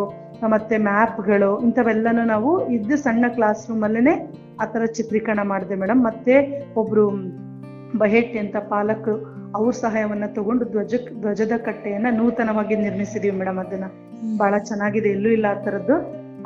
ಮತ್ತೆ 0.50 0.76
ಮ್ಯಾಪ್ಗಳು 0.86 1.50
ಇಂಥವೆಲ್ಲನೂ 1.60 2.22
ನಾವು 2.24 2.50
ಇದ್ದು 2.68 2.96
ಸಣ್ಣ 2.96 3.24
ಕ್ಲಾಸ್ 3.36 3.62
ರೂಮ್ 3.70 3.84
ಆ 3.84 4.14
ಆತರ 4.62 4.84
ಚಿತ್ರೀಕರಣ 4.96 5.40
ಮಾಡಿದೆ 5.42 5.74
ಮೇಡಮ್. 5.74 6.00
ಮತ್ತೆ 6.08 6.34
ಒಬ್ರು 6.80 7.04
ಬಹೆಟ್ಟಿ 7.98 8.38
ಅಂತ 8.38 8.56
ಪಾಲಕರು 8.72 9.14
ಅವ್ರ 9.58 9.72
ಸಹಾಯವನ್ನ 9.80 10.26
ತಗೊಂಡು 10.36 10.64
ಧ್ವಜ 10.64 10.94
ಧ್ವಜದ 11.20 11.54
ಕಟ್ಟೆಯನ್ನ 11.66 12.08
ನೂತನವಾಗಿ 12.18 12.76
ನಿರ್ಮಿಸಿದೀವಿ 12.84 13.36
ಮೇಡಮ್ 13.40 13.58
ಅದನ್ನ. 13.64 13.86
ಬಹಳ 14.40 14.54
ಚೆನ್ನಾಗಿದೆ 14.68 15.08
ಎಲ್ಲೂ 15.16 15.30
ಇಲ್ಲ 15.36 15.46
ಆ 15.50 15.58
ತರದ್ದು 15.66 15.96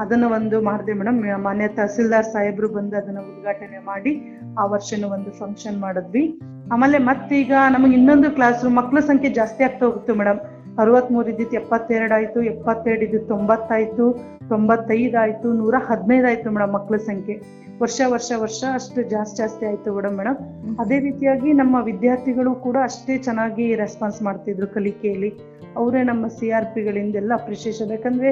ಅದನ್ನ 0.03 0.27
ಒಂದು 0.39 0.57
ಮಾಡಿದೆ 0.69 0.93
ಮೇಡಮ್ 0.99 1.19
ಮಾನ್ಯ 1.47 1.69
ತಹಸೀಲ್ದಾರ್ 1.79 2.29
ಸಾಹೇಬ್ರು 2.35 2.69
ಬಂದು 2.69 2.97
ಅದನ್ನ 2.97 3.21
ಉದ್ಘಾಟನೆ 3.31 3.79
ಮಾಡಿ 3.91 4.13
ಆ 4.61 4.65
ವರ್ಷನೂ 4.75 5.09
ಒಂದು 5.17 5.31
ಫಂಕ್ಷನ್ 5.41 5.79
ಮಾಡಿದ್ವಿ. 5.87 6.25
ಆಮೇಲೆ 6.73 6.99
ಮತ್ತೀಗ 7.09 7.53
ನಮಗೆ 7.77 7.95
ಇನ್ನೊಂದು 7.99 8.31
ಕ್ಲಾಸ್ 8.31 8.63
ರೂಮ್ 8.65 8.77
ಮಕ್ಕಳ 8.81 9.01
ಸಂಖ್ಯೆ 9.11 9.31
ಜಾಸ್ತಿ 9.41 9.63
ಆಗ್ತಾ 9.65 9.85
ಹೋಗುತ್ತೆ 9.87 10.15
ಮೇಡಮ್. 10.21 10.41
ಅರವತ್ಮೂರು 10.79 11.29
ಇದ್ದಿತ್ತು 11.29 11.57
ಎಪ್ಪತ್ತೆರಡು 11.57 12.15
ಆಯ್ತು 12.15 12.43
ಎಪ್ಪತ್ತೆರಡು 12.43 13.05
ಇದ್ದಿತ್ತು 13.05 13.29
ತೊಂಬತ್ತಾಯ್ತು 13.29 14.05
ತೊಂಬತ್ತೈದು 14.49 15.19
ಆಯ್ತು 15.19 15.53
ನೂರ 15.53 15.75
ಹದಿನೈದು 15.79 16.51
ಮೇಡಮ್ 16.51 16.73
ಮಕ್ಕಳ 16.73 16.97
ಸಂಖ್ಯೆ. 16.97 17.37
ವರ್ಷ 17.83 18.01
ವರ್ಷ 18.13 18.33
ವರ್ಷ 18.43 18.61
ಅಷ್ಟು 18.75 19.01
ಜಾಸ್ತಿ 19.11 19.37
ಜಾಸ್ತಿ 19.43 19.67
ಆಯ್ತು 19.67 19.91
ಮೇಡಮ್. 19.97 20.17
ಮೇಡಮ್ 20.21 20.39
ಅದೇ 20.83 20.99
ರೀತಿಯಾಗಿ 20.99 21.53
ನಮ್ಮ 21.53 21.77
ವಿದ್ಯಾರ್ಥಿಗಳು 21.85 22.55
ಕೂಡ 22.67 22.77
ಅಷ್ಟೇ 22.83 23.19
ಚೆನ್ನಾಗಿ 23.19 23.75
ರೆಸ್ಪಾನ್ಸ್ 23.75 24.23
ಮಾಡ್ತಿದ್ರು 24.23 24.67
ಕಲಿಕೆಯಲ್ಲಿ. 24.67 25.31
ಅವರೇ 25.77 26.03
ನಮ್ಮ 26.03 26.27
ಸಿ 26.37 26.47
ಆರ್ 26.51 26.67
ಪಿಗಳಿಂದೆಲ್ಲ 26.75 27.33
ಅಪ್ರಿಷಿಯೇಷನ್ 27.35 27.91
ಯಾಕಂದ್ರೆ 27.91 28.31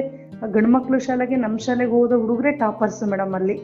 ಗಂಡ್ಮಕ್ಳು 0.55 0.97
ಶಾಲೆಗೆ 0.99 1.35
ನಮ್ಮ 1.35 1.57
ಶಾಲೆಗೆ 1.57 1.91
ಹೋದ 1.91 2.13
ಹುಡುಗರೇ 2.21 2.51
ಟಾಪರ್ಸ್ 2.51 3.03
ಮೇಡಮ್ 3.03 3.33
ಅಲ್ಲಿ. 3.33 3.55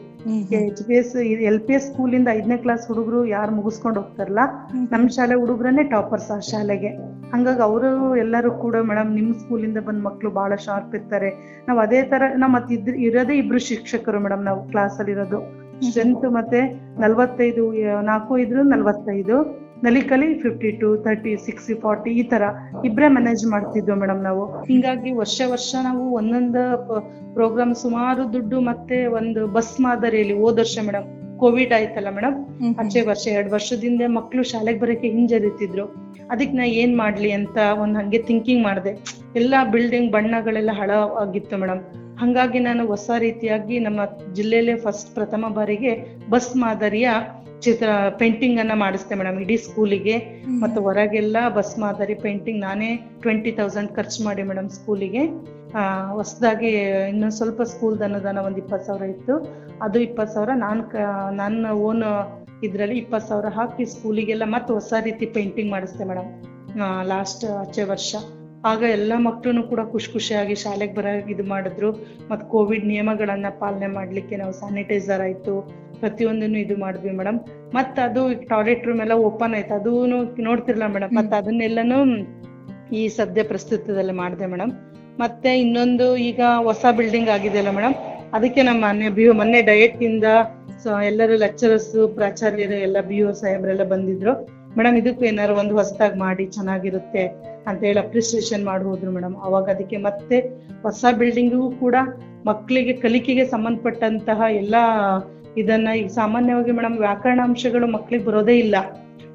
H 0.60 0.82
P 0.86 0.94
S 0.94 1.12
L 1.50 1.60
P 1.66 1.74
S 1.74 1.86
ಸ್ಕೂಲಿಂದ 1.90 2.28
ಐದನೇ 2.38 2.56
ಕ್ಲಾಸ್ 2.56 2.84
ಹುಡುಗರು 2.90 3.20
ಯಾರು 3.26 3.52
ಮುಗಿಸ್ಕೊಂಡು 3.58 4.00
ಹೋಗ್ತಾರಲ್ಲ 4.00 4.44
ನಮ್ಮ 4.92 5.08
ಶಾಲೆ 5.08 5.34
ಹುಡುಗರನ್ನೇ 5.34 5.82
ಟಾಪರ್ಸ್ 5.82 6.30
ಆ 6.30 6.38
ಶಾಲೆಗೆ. 6.52 6.92
ಹಂಗಾಗಿ 7.34 7.62
ಅವರು 7.68 8.16
ಎಲ್ಲರೂ 8.16 8.50
ಕೂಡ 8.64 8.76
ಮೇಡಮ್ 8.90 9.10
ನಿಮ್ 9.14 9.34
ಸ್ಕೂಲಿಂದ 9.34 9.78
ಬಂದ 9.88 10.02
ಮಕ್ಳು 10.02 10.30
ಬಹಳ 10.30 10.54
ಶಾರ್ಪ್ 10.66 10.94
ಇರ್ತಾರೆ. 10.94 11.30
ನಾವ್ 11.68 11.78
ಅದೇ 11.78 12.02
ತರ 12.02 12.22
ನಮ್ಮ 12.36 12.56
ಇರೋದೇ 13.08 13.36
ಇಬ್ರು 13.42 13.58
ಶಿಕ್ಷಕರು 13.58 14.20
ಮೇಡಮ್ 14.20 14.44
ನಾವು 14.44 14.62
ಕ್ಲಾಸ್ 14.72 14.98
ಅಲ್ಲಿ 15.00 15.12
ಇರೋದು 15.12 15.40
ಸ್ಟ್ರೆಂತ್ 15.82 16.26
ಮತ್ತೆ 16.30 16.60
ನಲ್ವತ್ತೈದು 17.00 17.72
ನಾಲ್ಕು 18.02 18.38
ಇದ್ರು 18.38 18.62
ನಲ್ವತ್ತೈದು 18.62 19.64
Nalikali 19.84 20.34
fifty 20.34 20.70
two 20.70 20.96
thirty 20.96 21.36
sixty 21.36 21.74
forty 21.74 22.10
ಈ 22.10 22.22
ತರ 22.22 22.42
ಇಬ್ರೇ 22.84 23.08
ಮ್ಯಾನೇಜ್ 23.08 23.46
ಮಾಡ್ತಿದ್ವು 23.46 23.96
ಮೇಡಮ್ 23.96 24.22
ನಾವು. 24.22 24.64
ಹಿಂಗಾಗಿ 24.64 25.12
ವರ್ಷ 25.12 25.40
ವರ್ಷ 25.50 25.74
ನಾವು 25.82 26.14
ಒಂದೊಂದು 26.14 26.62
ಪ್ರೋಗ್ರಾಮ್ 27.34 27.74
ಸುಮಾರು 27.74 28.32
ದುಡ್ಡು 28.32 28.60
ಮತ್ತೆ 28.60 29.06
ಒಂದು 29.06 29.46
ಬಸ್ 29.46 29.80
ಮಾದರಿಯಲ್ಲಿ 29.80 30.34
ಹೋದ 30.38 30.58
ವರ್ಷ 30.58 30.78
ಮೇಡಮ್ 30.82 31.38
ಕೋವಿಡ್ 31.38 31.72
ಆಯ್ತಲ್ಲ 31.72 32.10
ಮೇಡಮ್? 32.10 32.36
ಆಚೆ 32.78 33.00
ವರ್ಷ 33.00 33.28
ಎರಡ್ 33.28 33.52
ವರ್ಷದಿಂದ 33.52 34.02
ಮಕ್ಳು 34.06 34.42
ಶಾಲೆಗೆ 34.42 34.80
ಬರೋಕೆ 34.80 35.08
ಹಿಂಜರಿತಿದ್ರು. 35.08 35.86
ಅದಕ್ಕೆ 36.30 36.56
ನಾ 36.56 36.62
ಏನ್ 36.62 36.96
ಮಾಡ್ಲಿ 36.96 37.32
ಅಂತ 37.32 37.58
ಒಂದ್ 37.80 37.96
ಹಂಗೆ 37.96 38.18
ಥಿಂಕಿಂಗ್ 38.18 38.62
ಮಾಡಿದೆ. 38.62 39.22
ಎಲ್ಲಾ 39.36 39.64
ಬಿಲ್ಡಿಂಗ್ 39.64 40.12
ಬಣ್ಣಗಳೆಲ್ಲ 40.12 40.70
ಹಳ 40.72 40.90
ಆಗಿತ್ತು 41.20 41.56
ಮೇಡಮ್. 41.56 42.03
ಹಂಗಾಗಿ 42.20 42.58
ನಾನು 42.58 42.82
ಹೊಸ 42.86 43.10
ರೀತಿಯಾಗಿ 43.18 43.78
ನಮ್ಮ 43.78 44.00
ಜಿಲ್ಲೆಯಲ್ಲೇ 44.32 44.76
ಫಸ್ಟ್ 44.76 45.14
ಪ್ರಥಮ 45.14 45.48
ಬಾರಿಗೆ 45.48 45.92
ಬಸ್ 46.30 46.52
ಮಾದರಿಯ 46.56 47.08
ಚಿತ್ರ 47.60 47.88
ಪೇಂಟಿಂಗ್ 48.18 48.58
ಅನ್ನ 48.60 48.74
ಮಾಡಿಸ್ತೇನೆ 48.74 49.18
ಮೇಡಮ್ 49.20 49.38
ಇಡೀ 49.40 49.56
ಸ್ಕೂಲಿಗೆ 49.56 50.16
ಮತ್ತು 50.62 50.78
ಹೊರಗೆಲ್ಲ 50.82 51.36
ಬಸ್ 51.48 51.74
ಮಾದರಿ 51.78 52.14
ಪೇಂಟಿಂಗ್ 52.14 52.60
ನಾನೇ 52.60 52.90
ಟ್ವೆಂಟಿ 53.20 53.52
ತೌಸಂಡ್ 53.52 53.92
ಖರ್ಚು 53.96 54.24
ಮಾಡಿ 54.24 54.42
ಮೇಡಮ್ 54.42 54.68
ಸ್ಕೂಲಿಗೆ 54.68 55.22
ಹೊಸದಾಗಿ 56.12 56.70
ಇನ್ನೊಂದು 57.12 57.36
ಸ್ವಲ್ಪ 57.36 57.62
ಸ್ಕೂಲ್ 57.62 57.96
ಅನುದಾನ 58.02 58.38
ಒಂದು 58.38 58.58
ಇಪ್ಪತ್ತು 58.58 58.86
ಸಾವಿರ 58.86 59.04
ಇತ್ತು. 59.14 59.34
ಅದು 59.82 59.98
ಇಪ್ಪತ್ತು 59.98 60.34
ಸಾವಿರ 60.34 60.50
ನಾನು 60.56 60.82
ನನ್ನ 61.36 61.72
ಓನ್ 61.88 62.04
ಇದರಲ್ಲಿ 62.62 62.96
ಇಪ್ಪತ್ತು 62.98 63.28
ಸಾವಿರ 63.28 63.48
ಹಾಕಿ 63.58 63.84
ಸ್ಕೂಲಿಗೆಲ್ಲ 63.84 64.44
ಮತ್ತೆ 64.54 64.72
ಹೊಸ 64.72 64.92
ರೀತಿ 65.02 65.26
ಪೇಂಟಿಂಗ್ 65.36 65.70
ಮಾಡಿಸ್ತೆ 65.70 66.04
ಮೇಡಮ್ 66.04 66.30
ಲಾಸ್ಟ್ 67.08 67.44
ಆಚೆ 67.62 67.82
ವರ್ಷ. 67.92 68.14
ಆಗ 68.70 68.82
ಎಲ್ಲ 68.96 69.12
ಮಕ್ಕಳು 69.26 69.62
ಕೂಡ 69.70 69.80
ಖುಷಿ 69.92 70.08
ಖುಷಿಯಾಗಿ 70.12 70.54
ಶಾಲೆಗೆ 70.64 70.94
ಬರ 70.98 71.08
ಇದು 71.32 71.44
ಮಾಡಿದ್ರು. 71.52 71.90
ಮತ್ತು 72.30 72.44
ಕೋವಿಡ್ 72.52 72.86
ನಿಯಮಗಳನ್ನ 72.92 73.48
ಪಾಲನೆ 73.62 73.88
ಮಾಡ್ಲಿಕ್ಕೆ 73.96 74.36
ನಾವು 74.36 74.52
ಸ್ಯಾನಿಟೈಸರ್ 74.60 75.22
ಆಯ್ತು 75.26 75.54
ಪ್ರತಿಯೊಂದನ್ನು 76.00 76.58
ಇದು 76.58 76.74
ಮಾಡಿದ್ವಿ 76.76 77.12
ಮೇಡಮ್ 77.18 77.38
ಮತ್ತೆ 77.74 78.00
ಅದು 78.08 78.22
ಟಾಯ್ಲೆಟ್ 78.52 78.86
ರೂಮ್ 78.86 79.00
ಎಲ್ಲ 79.04 79.14
ಓಪನ್ 79.28 79.54
ಆಯ್ತು. 79.58 79.74
ಅದೂ 79.80 79.92
ನೋಡ್ತಿರ್ಲ 80.48 80.86
ಮೇಡಮ್ 80.94 81.12
ಮತ್ತೆ 81.18 81.36
ಅದನ್ನೆಲ್ಲಾನು 81.40 81.98
ಈ 83.00 83.02
ಸದ್ಯ 83.18 83.42
ಪ್ರಸ್ತುತದಲ್ಲಿ 83.42 84.14
ಮಾಡಿದೆ 84.22 84.46
ಮೇಡಮ್ 84.54 84.72
ಮತ್ತೆ 85.18 85.50
ಇನ್ನೊಂದು 85.60 86.06
ಈಗ 86.28 86.40
ಹೊಸ 86.68 86.84
ಬಿಲ್ಡಿಂಗ್ 86.96 87.30
ಆಗಿದೆ 87.36 87.58
ಅಲ್ಲ 87.58 87.70
ಮೇಡಮ್ 87.70 87.94
ಅದಕ್ಕೆ 88.36 88.62
ನಮ್ಮ 88.62 88.80
ಮನೆ 88.86 89.08
ಬಿ 89.16 89.24
ಮೊನ್ನೆ 89.40 89.60
ಡಯಟ್ 89.70 90.00
ಇಂದ 90.02 90.28
ಎಲ್ಲರೂ 91.10 91.34
ಲೆಕ್ಚರರ್ಸ್ 91.44 91.92
ಪ್ರಾಚಾರ್ಯರು 92.16 92.78
ಎಲ್ಲ 92.86 92.98
ಬಿ 93.08 93.18
ಓ 93.22 93.30
ಸಾಹೇಬ್ರೆಲ್ಲ 93.40 93.84
ಬಂದಿದ್ರು. 93.92 94.32
ಮೇಡಮ್ 94.78 94.96
ಇದಕ್ಕೂ 95.00 95.22
ಏನಾರು 95.24 95.54
ಒಂದು 95.62 95.74
ಹೊಸದಾಗಿ 95.78 96.16
ಮಾಡಿ 96.18 96.44
ಚೆನ್ನಾಗಿರುತ್ತೆ 96.56 97.22
ಅಂತ 97.66 97.84
ಹೇಳಿ 97.84 97.98
ಅಪ್ರಿಸಿಯೇಷನ್ 97.98 98.64
ಮಾಡಿ 98.64 98.84
ಹೋದ್ರು 98.84 99.10
ಮೇಡಮ್ 99.10 99.36
ಅವಾಗ 99.36 99.70
ಅದಕ್ಕೆ 99.70 99.96
ಮತ್ತೆ 99.96 100.40
ಹೊಸ 100.82 101.04
ಬಿಲ್ಡಿಂಗಿಗೂ 101.18 101.70
ಕೂಡ 101.70 101.94
ಮಕ್ಕಳಿಗೆ 102.46 102.92
ಕಲಿಕೆಗೆ 102.92 103.44
ಸಂಬಂಧಪಟ್ಟಂತಹ 103.44 104.42
ಎಲ್ಲಾ 104.50 104.82
ಇದನ್ನ 105.56 105.88
ಈಗ 105.88 106.06
ಸಾಮಾನ್ಯವಾಗಿ 106.06 106.70
ಮೇಡಮ್ 106.70 106.98
ವ್ಯಾಕರಣಾಂಶಗಳು 106.98 107.86
ಮಕ್ಳಿಗೆ 107.86 108.24
ಬರೋದೇ 108.24 108.58
ಇಲ್ಲ. 108.58 108.74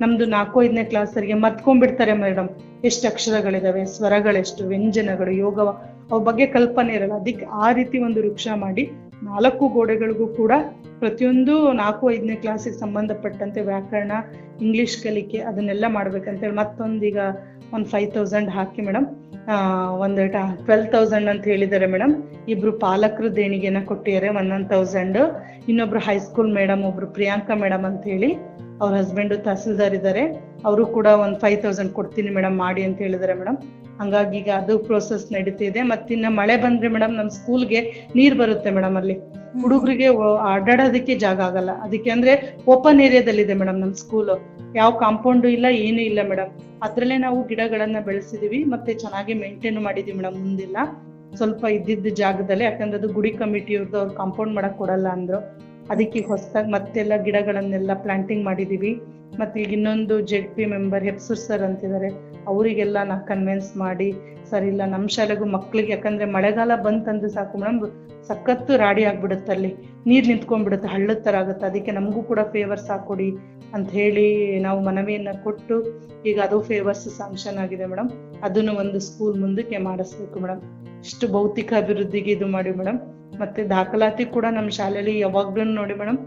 ನಮ್ದು 0.01 0.25
ನಾಲ್ಕು 0.25 0.63
ಐದನೇ 0.63 0.83
ಕ್ಲಾಸರಿಗೆ 0.83 1.33
ಮರ್ತ್ಕೊಂಡ್ಬಿಡ್ತಾರೆ 1.33 2.13
ಮೇಡಮ್ 2.13 2.49
ಎಷ್ಟು 2.83 3.07
ಅಕ್ಷರಗಳಿದಾವೆ, 3.07 3.85
ಸ್ವರಗಳೆಷ್ಟು, 3.85 4.67
ವ್ಯಂಜನಗಳು, 4.67 5.31
ಯೋಗವ, 5.31 5.81
ಅವ 6.11 6.19
ಬಗ್ಗೆ 6.19 6.45
ಕಲ್ಪನೆ 6.45 6.93
ಇರಲ್ಲ. 6.93 7.13
ಅದಕ್ಕೆ 7.13 7.45
ಆ 7.45 7.71
ರೀತಿ 7.71 7.99
ಒಂದು 7.99 8.19
ವೃಕ್ಷ 8.21 8.47
ಮಾಡಿ 8.55 8.91
ನಾಲ್ಕು 9.21 9.67
ಗೋಡೆಗಳಿಗೂ 9.67 10.27
ಕೂಡ 10.27 10.51
ಪ್ರತಿಯೊಂದು 10.99 11.73
ನಾಲ್ಕು, 11.73 12.11
ಐದನೇ 12.11 12.35
ಕ್ಲಾಸಿಗೆ 12.35 12.77
ಸಂಬಂಧಪಟ್ಟಂತೆ 12.79 13.61
ವ್ಯಾಕರಣ 13.61 14.11
ಇಂಗ್ಲಿಷ್ 14.61 15.03
ಕಲಿಕೆ 15.03 15.39
ಅದನ್ನೆಲ್ಲ 15.39 15.85
ಮಾಡ್ಬೇಕಂತೇಳಿ 15.87 16.55
ಹೇಳಿ 16.55 17.05
ಈಗ 17.05 17.19
ಒಂದು 17.73 17.87
ಫೈವ್ 17.89 18.11
ತೌಸಂಡ್ 18.11 18.49
ಹಾಕಿ 18.49 18.81
ಮೇಡಮ್ 18.81 19.07
ಒಂದು 19.99 20.27
ಟ್ವೆಲ್ 20.65 20.87
ತೌಸಂಡ್ 20.91 21.29
ಅಂತ 21.29 21.43
ಹೇಳಿದ್ದಾರೆ 21.43 21.85
ಮೇಡಮ್ 21.85 22.13
ಇಬ್ರು 22.47 22.71
ಪಾಲಕರು 22.79 23.35
ದೇಣಿಗೆನ 23.35 23.79
ಕೊಟ್ಟಿದ್ದಾರೆ 23.85 24.29
ಒನ್ 24.29 24.51
ಒನ್ 24.51 24.65
ತೌಸಂಡ್ 24.69 25.19
ಇನ್ನೊಬ್ರು 25.69 25.99
ಹೈಸ್ಕೂಲ್ 25.99 26.51
ಮೇಡಮ್ 26.53 26.83
ಒಬ್ರು 26.83 27.07
ಪ್ರಿಯಾಂಕಾ 27.07 27.55
ಮೇಡಮ್ 27.55 27.85
ಅಂತ 27.85 28.03
ಹೇಳಿ. 28.03 28.29
ಅವ್ರ 28.81 28.91
ಹಸ್ಬೆಂಡ್ 28.95 29.33
ತಹಸೀಲ್ದಾರ್ 29.43 29.95
ಇದ್ದಾರೆ 29.95 30.23
ಅವರು 30.65 30.85
ಕೂಡ 30.85 31.07
ಒಂದು 31.23 31.39
ಫೈವ್ 31.39 31.63
ತೌಸಂಡ್ 31.63 31.91
ಕೊಡ್ತೀನಿ 31.91 32.29
ಮೇಡಮ್ 32.29 32.57
ಮಾಡಿ 32.57 32.83
ಅಂತ 32.83 32.97
ಹೇಳಿದಾರೆ 32.97 33.33
ಮೇಡಮ್ 33.33 33.57
ಹಂಗಾಗಿ 33.99 34.37
ಈಗ 34.37 34.49
ಅದು 34.61 34.79
ಪ್ರೋಸೆಸ್ 34.79 35.25
ನಡೀತಿದೆ 35.33 35.81
ಮತ್ತಿನ್ನ 35.81 36.27
ಮಳೆ 36.29 36.57
ಬಂದ್ರೆ 36.57 36.87
ಮೇಡಮ್ 36.87 37.15
ನಮ್ಮ 37.15 37.29
ಸ್ಕೂಲ್ಗೆ 37.29 37.79
ನೀರ್ 38.15 38.35
ಬರುತ್ತೆ 38.35 38.69
ಮೇಡಮ್ 38.69 38.97
ಅಲ್ಲಿ. 38.97 39.15
ಹುಡುಗರಿಗೆ 39.61 40.07
ಅಡ್ಡಾಡೋದಕ್ಕೆ 40.53 41.15
ಜಾಗ 41.15 41.39
ಆಗಲ್ಲ. 41.39 41.71
ಅದಕ್ಕೆ 41.85 42.09
ಅಂದ್ರೆ 42.09 42.33
ಓಪನ್ 42.67 43.01
ಏರಿಯಾದಲ್ಲಿದೆ 43.01 43.53
ಮೇಡಮ್ 43.53 43.79
ನಮ್ಮ 43.79 43.93
ಸ್ಕೂಲ್ 43.93 44.31
ಯಾವ 44.75 44.89
ಕಾಂಪೌಂಡ್ 44.99 45.45
ಇಲ್ಲ 45.45 45.67
ಏನೂ 45.85 46.01
ಇಲ್ಲ 46.01 46.19
ಮೇಡಮ್ 46.29 46.51
ಅದ್ರಲ್ಲೇ 46.83 47.17
ನಾವು 47.17 47.47
ಗಿಡಗಳನ್ನ 47.47 47.99
ಬೆಳೆಸಿದೀವಿ. 48.05 48.63
ಮತ್ತೆ 48.63 48.93
ಚೆನ್ನಾಗಿ 48.93 49.33
ಮೇಂಟೈನ್ 49.33 49.79
ಮಾಡಿದೀವಿ 49.79 50.17
ಮೇಡಮ್ 50.17 50.37
ಮುಂದಿಲ್ಲ. 50.37 50.77
ಸ್ವಲ್ಪ 51.35 51.63
ಇದ್ದಿದ್ದ 51.77 52.11
ಜಾಗದಲ್ಲಿ 52.13 52.63
ಯಾಕಂದ್ರೆ 52.63 52.99
ಅದು 52.99 53.09
ಗುಡಿ 53.13 53.31
ಕಮಿಟಿಯವ್ರದ್ದು 53.31 53.97
ಅವ್ರು 53.97 54.13
ಕಾಂಪೌಂಡ್ 54.15 54.55
ಮಾಡಕ್ 54.55 54.77
ಕೊಡಲ್ಲ 54.77 55.07
ಅಂದ್ರು. 55.07 55.39
ಅದಕ್ಕೆ 55.91 56.19
ಹೊಸದಾಗಿ 56.19 56.71
ಮತ್ತೆಲ್ಲ 56.71 57.13
ಗಿಡಗಳನ್ನೆಲ್ಲ 57.23 57.91
ಪ್ಲಾಂಟಿಂಗ್ 57.93 58.43
ಮಾಡಿದೀವಿ. 58.45 58.91
ಮತ್ತೆ 59.39 59.61
ಈಗ 59.61 59.71
ಇನ್ನೊಂದು 59.73 60.21
Z 60.21 60.55
P 60.55 60.65
member 60.65 61.03
Hepsur 61.03 61.39
sir 61.39 61.61
ಅಂತಿದ್ದಾರೆ. 61.61 62.09
ಅವರಿಗೆಲ್ಲ 62.47 62.97
ನಾ 63.03 63.15
ಕನ್ವಿನ್ಸ್ 63.15 63.77
ಮಾಡಿ, 63.77 64.09
ಸರ್, 64.49 64.65
ಇಲ್ಲ 64.65 64.81
ನಮ್ಮ 64.85 65.07
ಶಾಲೆಗೂ 65.07 65.45
ಮಕ್ಳಿಗೆ 65.45 65.91
ಯಾಕಂದ್ರೆ 65.91 66.25
ಮಳೆಗಾಲ 66.25 66.71
ಬಂತಂದ್ರೆ 66.75 67.29
ಸಾಕು 67.29 67.57
ಮೇಡಮ್ 67.57 67.79
ಸಖತ್ತು 68.27 68.77
ರಾಡಿ 68.77 69.03
ಆಗ್ಬಿಡುತ್ತೆ 69.03 69.51
ಅಲ್ಲಿ. 69.51 69.71
ನೀರ್ 70.05 70.27
ನಿಂತ್ಕೊಂಡ್ಬಿಡುತ್ತೆ, 70.27 70.87
ಹಳ್ಳದ 70.87 71.17
ತರ 71.17 71.35
ಆಗುತ್ತೆ. 71.35 71.65
ಅದಕ್ಕೆ 71.65 71.91
ನಮಗೂ 71.91 72.21
ಕೂಡ 72.23 72.39
ಫೇವರ್ಸ್ 72.51 72.89
ಹಾಕೊಡಿ 72.89 73.29
ಅಂತ 73.73 73.89
ಹೇಳಿ 73.91 74.59
ನಾವು 74.59 74.79
ಮನವಿಯನ್ನ 74.83 75.31
ಕೊಟ್ಟು, 75.43 75.77
ಈಗ 76.25 76.39
ಅದು 76.39 76.61
ಫೇವರ್ಸ್ 76.61 77.07
ಸಾಂಕ್ಷನ್ 77.17 77.57
ಆಗಿದೆ 77.57 77.85
ಮೇಡಮ್ 77.85 78.09
ಅದನ್ನು 78.43 78.73
ಒಂದು 78.73 78.99
ಸ್ಕೂಲ್ 78.99 79.39
ಮುಂದಕ್ಕೆ 79.41 79.77
ಮಾಡಿಸ್ಬೇಕು 79.77 80.39
ಮೇಡಮ್ 80.39 80.61
ಇಷ್ಟು 81.03 81.27
ಭೌತಿಕ 81.27 81.73
ಅಭಿವೃದ್ಧಿಗೆ 81.77 82.31
ಇದು 82.31 82.47
ಮಾಡಿ 82.47 82.71
ಮೇಡಮ್ 82.71 82.99
ಮತ್ತೆ 83.39 83.63
ದಾಖಲಾತಿ 83.75 84.25
ಕೂಡ 84.35 84.45
ನಮ್ಮ 84.57 84.69
ಶಾಲೆಯಲ್ಲಿ 84.69 85.19
ಯಾವಾಗ್ಲೂ 85.19 85.63
ನೋಡಿ 85.63 85.93
ಮೇಡಮ್ 85.93 86.19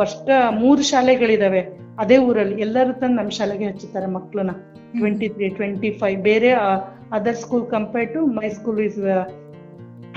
ವರ್ಷ 0.00 0.14
ಮೂರು 0.62 0.82
ಶಾಲೆಗಳಿದಾವೆ. 0.82 1.62
ಅದೇ 1.98 2.16
ಊರಲ್ಲಿ 2.26 2.56
ಎಲ್ಲರೂ 2.60 2.92
ತಂದು 3.00 3.16
ನಮ್ಮ 3.20 3.32
ಶಾಲೆಗೆ 3.38 3.66
ಹಚ್ಚುತ್ತಾರೆ 3.70 4.06
ಮಕ್ಳನ್ನ. 4.06 4.52
ಟ್ವೆಂಟಿ 4.98 5.28
ತ್ರೀ 5.28 5.48
ಟ್ವೆಂಟಿ 5.48 5.90
ಫೈವ್ 6.00 6.18
ಬೇರೆ 6.22 6.50
other 7.16 7.36
school 7.36 7.66
compare 7.66 8.08
to 8.14 8.20
my 8.38 8.48
school 8.48 8.80
is 8.80 9.00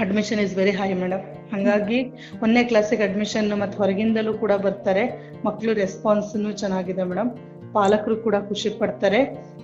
admission 0.04 0.40
is 0.40 0.54
very 0.58 0.72
high 0.72 0.90
madam. 0.94 1.24
ಹಂಗಾಗಿ 1.54 2.00
ಒಂದನೇ 2.44 2.64
ಕ್ಲಾಸಿಗೆ 2.64 3.04
ಅಡ್ಮಿಷನ್ 3.04 3.48
ಮತ್ತೆ 3.62 3.78
ಹೊರಗಿಂದಲೂ 3.78 4.34
ಕೂಡ 4.44 4.54
ಬರ್ತಾರೆ. 4.66 5.04
ಮಕ್ಕಳು 5.46 5.74
ರೆಸ್ಪಾನ್ಸ್ನು 5.74 6.52
ಚೆನ್ನಾಗಿದೆ 6.52 7.04
ಮೇಡಮ್. 7.04 7.32
ಪಾಲಕರು 7.74 8.16
ಕೂಡ 8.26 8.36
ಖುಷಿ 8.50 8.70
ಪಡ್ತಾರೆ. 8.70 9.20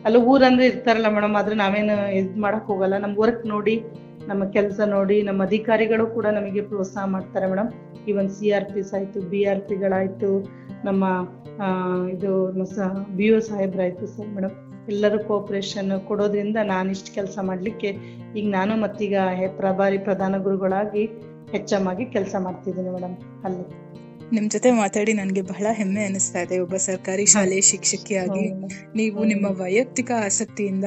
ಅಲ್ಲ 0.05 0.17
ಊರಂದ್ರೆ 0.31 0.65
ಇರ್ತಾರಲ್ಲ 0.65 1.09
ಮೇಡಮ್ 1.09 1.35
ಆದ್ರೆ 1.35 1.55
ನಾವೇನು 1.55 1.95
ಇದ್ 2.17 2.37
ಮಾಡಕ್ 2.37 2.67
ಹೋಗಲ್ಲ. 2.71 2.97
ನಮ್ 2.97 3.13
ವರ್ಕ್ 3.17 3.45
ನೋಡಿ 3.53 3.75
ನಮ್ಮ 4.29 4.43
ಕೆಲಸ 4.55 4.79
ನೋಡಿ 4.95 5.17
ನಮ್ಮ 5.29 5.39
ಅಧಿಕಾರಿಗಳು 5.49 6.05
ಕೂಡ 6.15 6.27
ನಮಗೆ 6.37 6.61
ಪ್ರೋತ್ಸಾಹ 6.69 7.05
ಮಾಡ್ತಾರೆ 7.15 7.47
madam. 7.51 7.69
Even 8.11 8.29
C 8.37 8.47
R 8.57 8.67
Ps 8.73 8.93
ಆಯ್ತು 8.97 9.19
ಬಿ 9.31 9.41
ಆರ್ 9.51 9.61
ಪಿಗಳಾಯ್ತು 9.69 10.29
ನಮ್ಮ 10.87 11.03
ಇದು 12.15 12.31
ಬಿ 13.19 13.27
ಒ 13.35 13.39
ಸಾಹೇಬ್ರಾಯ್ತು 13.49 14.07
ಸರ್ 14.15 14.31
ಮೇಡಮ್. 14.37 14.55
ಎಲ್ಲರೂ 14.93 15.17
ಕೋಆಪರೇಷನ್ 15.27 15.91
ಕೊಡೋದ್ರಿಂದ 16.09 16.57
ನಾನು 16.73 16.87
ಇಷ್ಟು 16.95 17.11
ಕೆಲಸ 17.13 17.37
ಮಾಡ್ಲಿಕ್ಕೆ 17.49 17.89
ಈಗ 18.39 18.45
ನಾನು 18.57 18.73
ಮತ್ತೀಗ 18.83 19.15
ಪ್ರಭಾರಿ 19.61 19.97
ಪ್ರಧಾನ 20.07 20.35
ಗುರುಗಳಾಗಿ 20.47 21.05
ಹೆಚ್ಚಮಾಗಿ 21.55 22.05
ಕೆಲಸ 22.15 22.35
ಮಾಡ್ತಿದ್ದೀನಿ 22.45 22.91
ಮೇಡಮ್ 22.97 23.15
ಅಲ್ಲಿ. 23.47 23.65
ನಿಮ್ 24.33 24.49
ಜೊತೆ 24.49 24.71
ಮಾತಾಡಿ 24.71 25.13
ನನಗೆ 25.13 25.41
ಬಹಳ 25.41 25.67
ಹೆಮ್ಮೆ 25.71 26.03
ಅನಿಸ್ತಾ 26.03 26.39
ಇದೆ. 26.39 26.59
ಒಬ್ಬ 26.59 26.75
ಸರ್ಕಾರಿ 26.75 27.25
ಶಾಲೆ 27.25 27.61
ಶಿಕ್ಷಕಿಯಾಗಿ 27.61 28.45
ನೀವು 28.95 29.23
ನಿಮ್ಮ 29.23 29.47
ವೈಯಕ್ತಿಕ 29.61 30.11
ಆಸಕ್ತಿಯಿಂದ 30.25 30.85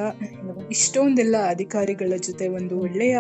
ಇಷ್ಟೊಂದೆಲ್ಲ 0.71 1.37
ಅಧಿಕಾರಿಗಳ 1.49 2.13
ಜೊತೆ 2.17 2.49
ಒಂದು 2.49 2.81
ಒಳ್ಳೆಯ 2.81 3.19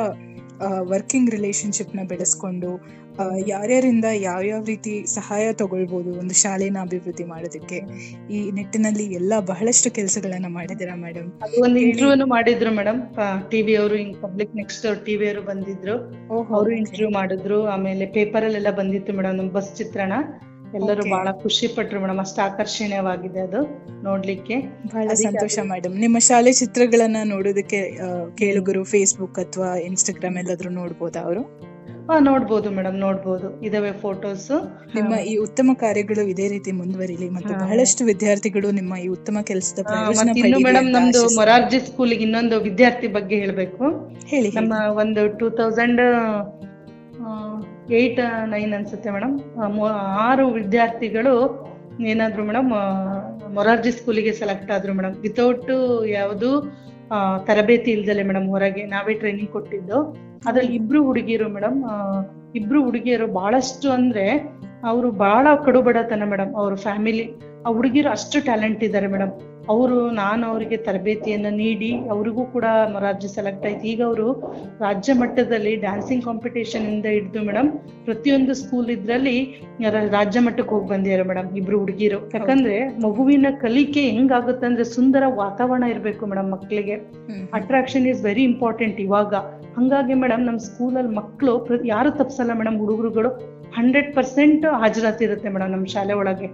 ವರ್ಕಿಂಗ್ 0.80 1.30
ರಿಲೇಶನ್ಶಿಪ್ನ 1.30 2.00
ಬೆಳೆಸ್ಕೊಂಡು 2.08 2.98
ಯಾರ್ಯಾರಿಂದ 3.46 4.04
ಯಾವ್ಯಾವ 4.04 4.64
ರೀತಿ 4.64 5.06
ಸಹಾಯ 5.06 5.52
ತಗೊಳ್ಬೋದು 5.52 6.10
ಒಂದು 6.18 6.34
ಶಾಲೆನ 6.34 6.76
ಅಭಿವೃದ್ಧಿ 6.80 7.24
ಮಾಡೋದಕ್ಕೆ. 7.24 7.78
ಈ 8.34 8.50
ನಿಟ್ಟಿನಲ್ಲಿ 8.50 9.04
ಎಲ್ಲ 9.14 9.32
ಬಹಳಷ್ಟು 9.40 9.90
ಕೆಲಸಗಳನ್ನ 9.90 10.46
ಮಾಡಿದಿರಾ 10.46 10.94
ಮೇಡಮ್ 10.94 11.32
ಒಂದು 11.62 11.80
ಇಂಟರ್ವ್ಯೂ 11.80 12.26
ಮಾಡಿದ್ರು 12.26 12.70
ಮೇಡಮ್ 12.74 13.00
ಟಿವಿ 13.50 13.74
ಅವರು 13.74 13.94
ಹಿಂಗ್ 13.94 14.22
ಪಬ್ಲಿಕ್ 14.22 14.56
ನೆಕ್ಸ್ಟ್ 14.56 15.04
ಟಿವಿ 15.06 15.28
ಅವರು 15.28 15.42
ಬಂದಿದ್ರು. 15.42 15.96
ಅವರು 16.38 16.70
ಇಂಟರ್ವ್ಯೂ 16.70 17.10
ಮಾಡಿದ್ರು. 17.10 17.66
ಆಮೇಲೆ 17.66 18.06
ಪೇಪರ್ 18.06 18.44
ಅಲ್ಲೆಲ್ಲ 18.44 18.70
ಬಂದಿತ್ತು 18.70 19.12
ಮೇಡಮ್ 19.12 19.34
ನಮ್ 19.34 19.48
ಬಸ್ 19.48 19.76
ಚಿತ್ರಣ 20.08 20.76
ಎಲ್ಲರೂ. 20.78 21.02
ಬಹಳ 21.10 21.28
ಖುಷಿ 21.42 21.66
ಪಟ್ರು 21.68 22.00
ಮೇಡಮ್ 22.00 22.18
ಅಷ್ಟು 22.18 22.40
ಆಕರ್ಷಣೀಯವಾಗಿದೆ 22.42 23.40
ಅದು 23.40 23.60
ನೋಡ್ಲಿಕ್ಕೆ. 24.02 24.56
ಬಹಳ 24.86 25.08
ಸಂತೋಷ 25.14 25.58
ಮೇಡಮ್ 25.62 25.94
ನಿಮ್ಮ 25.96 26.18
ಶಾಲೆ 26.18 26.52
ಚಿತ್ರಗಳನ್ನ 26.52 27.16
ನೋಡೋದಕ್ಕೆ 27.24 27.80
ಕೇಳುಗರು 28.36 28.84
ಫೇಸ್ಬುಕ್ 28.84 29.38
ಅಥವಾ 29.38 29.76
ಇನ್ಸ್ಟಾಗ್ರಾಮ್ 29.76 30.36
ಎಲ್ಲಾದ್ರೂ 30.36 30.70
ನೋಡ್ಬೋದಾ 30.70 31.20
ಅವರು? 31.20 31.42
ಹಾ 32.10 32.18
ನೋಡ್ಬೋದು 32.18 32.70
ಮೇಡಮ್ 32.70 32.96
ನೋಡ್ಬೋದು. 32.96 33.62
ಇದಾವೆ 33.62 33.92
ಫೋಟೋಸ್ 33.92 34.50
ನಿಮ್ಮ 34.94 35.14
ಈ 35.14 35.36
ಉತ್ತಮ 35.36 35.70
ಕಾರ್ಯಗಳು 35.74 36.22
ಇದೇ 36.28 36.48
ರೀತಿ 36.48 36.72
ಮುಂದುವರಿಲಿ 36.72 37.28
ಮತ್ತು 37.30 37.54
ಬಹಳಷ್ಟು 37.54 38.04
ವಿದ್ಯಾರ್ಥಿಗಳು 38.04 38.70
ನಿಮ್ಮ 38.70 38.96
ಈ 38.96 39.08
ಉತ್ತಮ 39.08 39.38
ಕೆಲಸದ 39.40 39.78
ಇನ್ನು 40.36 40.58
ಮೇಡಮ್ 40.58 40.88
ನಮ್ದು. 40.90 41.36
ಮೊರಾರ್ಜಿ 41.36 41.80
ಸ್ಕೂಲ್ 41.80 42.12
ಇನ್ನೊಂದು 42.12 42.60
ವಿದ್ಯಾರ್ಥಿ 42.60 43.06
ಬಗ್ಗೆ 43.06 43.36
ಹೇಳ್ಬೇಕು. 43.36 43.84
ಹೇಳಿ 44.26 44.50
ನಮ್ಮ 44.50 44.72
ಒಂದು 44.72 45.38
ಟೂ 45.38 45.50
ತೌಸಂಡ್ 45.50 46.02
ಏಯ್ಟ್, 47.96 48.20
ನೈನ್ 48.52 48.72
ಅನ್ಸುತ್ತೆ 48.78 49.10
ಮೇಡಮ್. 49.14 49.34
ಆರು 50.26 50.44
ವಿದ್ಯಾರ್ಥಿಗಳು 50.58 51.34
ಏನಾದ್ರು 52.12 52.42
ಮೇಡಮ್ 52.48 52.68
ಮೊರಾರ್ಜಿ 53.56 53.90
ಸ್ಕೂಲಿಗೆ 53.90 54.32
ಸೆಲೆಕ್ಟ್ 54.40 54.70
ಆದ್ರು 54.74 54.92
ಮೇಡಮ್. 54.98 55.14
ವಿತೌಟ್ 55.26 55.70
ಯಾವುದು 56.18 56.50
ತರಬೇತಿ 57.48 57.90
ಇಲ್ದಲೆ 57.96 58.22
ಮೇಡಮ್ 58.30 58.46
ಹೊರಗೆ, 58.54 58.82
ನಾವೇ 58.94 59.14
ಟ್ರೈನಿಂಗ್ 59.22 59.52
ಕೊಟ್ಟಿದ್ದು. 59.56 59.98
ಅದ್ರಲ್ಲಿ 60.48 60.74
ಇಬ್ರು 60.80 61.00
ಹುಡುಗಿಯರು 61.08 61.48
ಮೇಡಮ್ 61.56 61.78
ಇಬ್ರು 62.58 62.78
ಹುಡುಗಿಯರು 62.86 63.26
ಬಹಳಷ್ಟು 63.38 63.88
ಅಂದ್ರೆ 63.98 64.26
ಅವರು 64.90 65.08
ಬಹಳ 65.24 65.46
ಕಡುಬಡತನ 65.66 66.24
ಮೇಡಮ್, 66.32 66.52
ಅವ್ರ 66.60 66.74
ಫ್ಯಾಮಿಲಿ. 66.86 67.26
ಆ 67.66 67.70
ಹುಡುಗಿರು 67.76 68.10
ಅಷ್ಟು 68.16 68.38
ಟ್ಯಾಲೆಂಟ್ 68.48 68.82
ಇದ್ದಾರೆ 68.84 69.08
ಮೇಡಮ್. 69.14 69.32
ಅವರು 69.72 69.96
ನಾನು 70.18 70.42
ಅವರಿಗೆ 70.50 70.76
ತರಬೇತಿಯನ್ನ 70.86 71.48
ನೀಡಿ 71.62 71.90
ಅವ್ರಿಗೂ 72.14 72.42
ಕೂಡ 72.54 72.66
ರಾಜ್ಯ 73.06 73.28
ಸೆಲೆಕ್ಟ್ 73.34 73.64
ಆಯ್ತು. 73.68 73.82
ಈಗ 73.90 74.00
ಅವರು 74.08 74.28
ರಾಜ್ಯ 74.84 75.14
ಮಟ್ಟದಲ್ಲಿ 75.22 75.72
ಡ್ಯಾನ್ಸಿಂಗ್ 75.84 76.24
ಕಾಂಪಿಟೇಷನ್ 76.28 76.86
ಇಂದ 76.92 77.06
ಹಿಡಿದು 77.16 77.40
ಮೇಡಮ್ 77.48 77.68
ಪ್ರತಿಯೊಂದು 78.06 78.54
ಸ್ಕೂಲ್ 78.60 78.88
ಇದ್ರಲ್ಲಿ 78.96 79.36
ರಾಜ್ಯ 80.16 80.40
ಮಟ್ಟಕ್ಕೆ 80.46 80.72
ಹೋಗಿ 80.74 80.88
ಬಂದಿದ್ದಾರೆ 80.92 81.26
ಮೇಡಮ್ 81.30 81.50
ಇಬ್ರು 81.60 81.78
ಹುಡುಗಿರು. 81.82 82.20
ಯಾಕಂದ್ರೆ 82.36 82.78
ಮಗುವಿನ 83.06 83.50
ಕಲಿಕೆ 83.64 84.04
ಹೆಂಗಾಗುತ್ತೆ 84.16 84.66
ಅಂದ್ರೆ 84.70 84.86
ಸುಂದರ 84.96 85.24
ವಾತಾವರಣ 85.42 85.84
ಇರ್ಬೇಕು 85.94 86.26
ಮೇಡಮ್ 86.32 86.50
ಮಕ್ಕಳಿಗೆ. 86.54 86.96
ಅಟ್ರಾಕ್ಷನ್ 87.58 88.08
ಇಸ್ 88.12 88.24
ವೆರಿ 88.28 88.44
ಇಂಪಾರ್ಟೆಂಟ್ 88.52 89.00
ಇವಾಗ. 89.06 89.34
ಹಂಗಾಗಿ 89.78 90.14
ಮೇಡಮ್ 90.24 90.44
ನಮ್ಮ 90.48 90.60
ಸ್ಕೂಲಲ್ಲಿ 90.68 91.14
ಮಕ್ಕಳು 91.20 91.54
ಯಾರು 91.94 92.12
ತಪ್ಸಲ್ಲ 92.22 92.52
ಮೇಡಮ್ 92.62 92.78
ಹುಡುಗರುಗಳು 92.84 93.32
ಹಂಡ್ರೆಡ್ 93.78 94.10
ಪರ್ಸೆಂಟ್ 94.16 94.66
ಹಾಜರಾತಿ 94.82 95.22
ಇರುತ್ತೆ 95.28 95.48
ಮೇಡಮ್ 95.54 95.72
ನಮ್ಮ 95.76 95.86
ಶಾಲೆ 95.96 96.14
ಒಳಗೆ. 96.22 96.48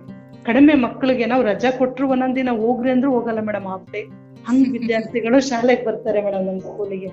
ಕಡಿಮೆ 0.47 0.75
ಮಕ್ಕಳಿಗೆ 0.75 1.27
ನಾವು 1.27 1.43
ರಜಾ 1.43 1.71
ಕೊಟ್ಟರು 1.79 2.07
ಒಂದೊಂದ್ 2.09 2.37
ದಿನ 2.37 2.51
ಹೋಗ್ರಿ 2.57 2.91
ಅಂದ್ರೂ 2.91 3.11
ಹೋಗಲ್ಲ 3.11 3.41
ಮೇಡಮ್ 3.41 3.67
ಹಾಫ್ 3.67 3.87
ಡೇ 3.93 4.03
ಹಂಗ್ 4.49 4.67
ವಿದ್ಯಾರ್ಥಿಗಳು 4.73 5.39
ಶಾಲೆಗೆ 5.41 5.85
ಬರ್ತಾರೆ 5.85 6.21
ಮೇಡಮ್ 6.23 6.45
ನಮ್ಮ 6.47 6.61
ಸ್ಕೂಲಿಗೆ 6.61 7.11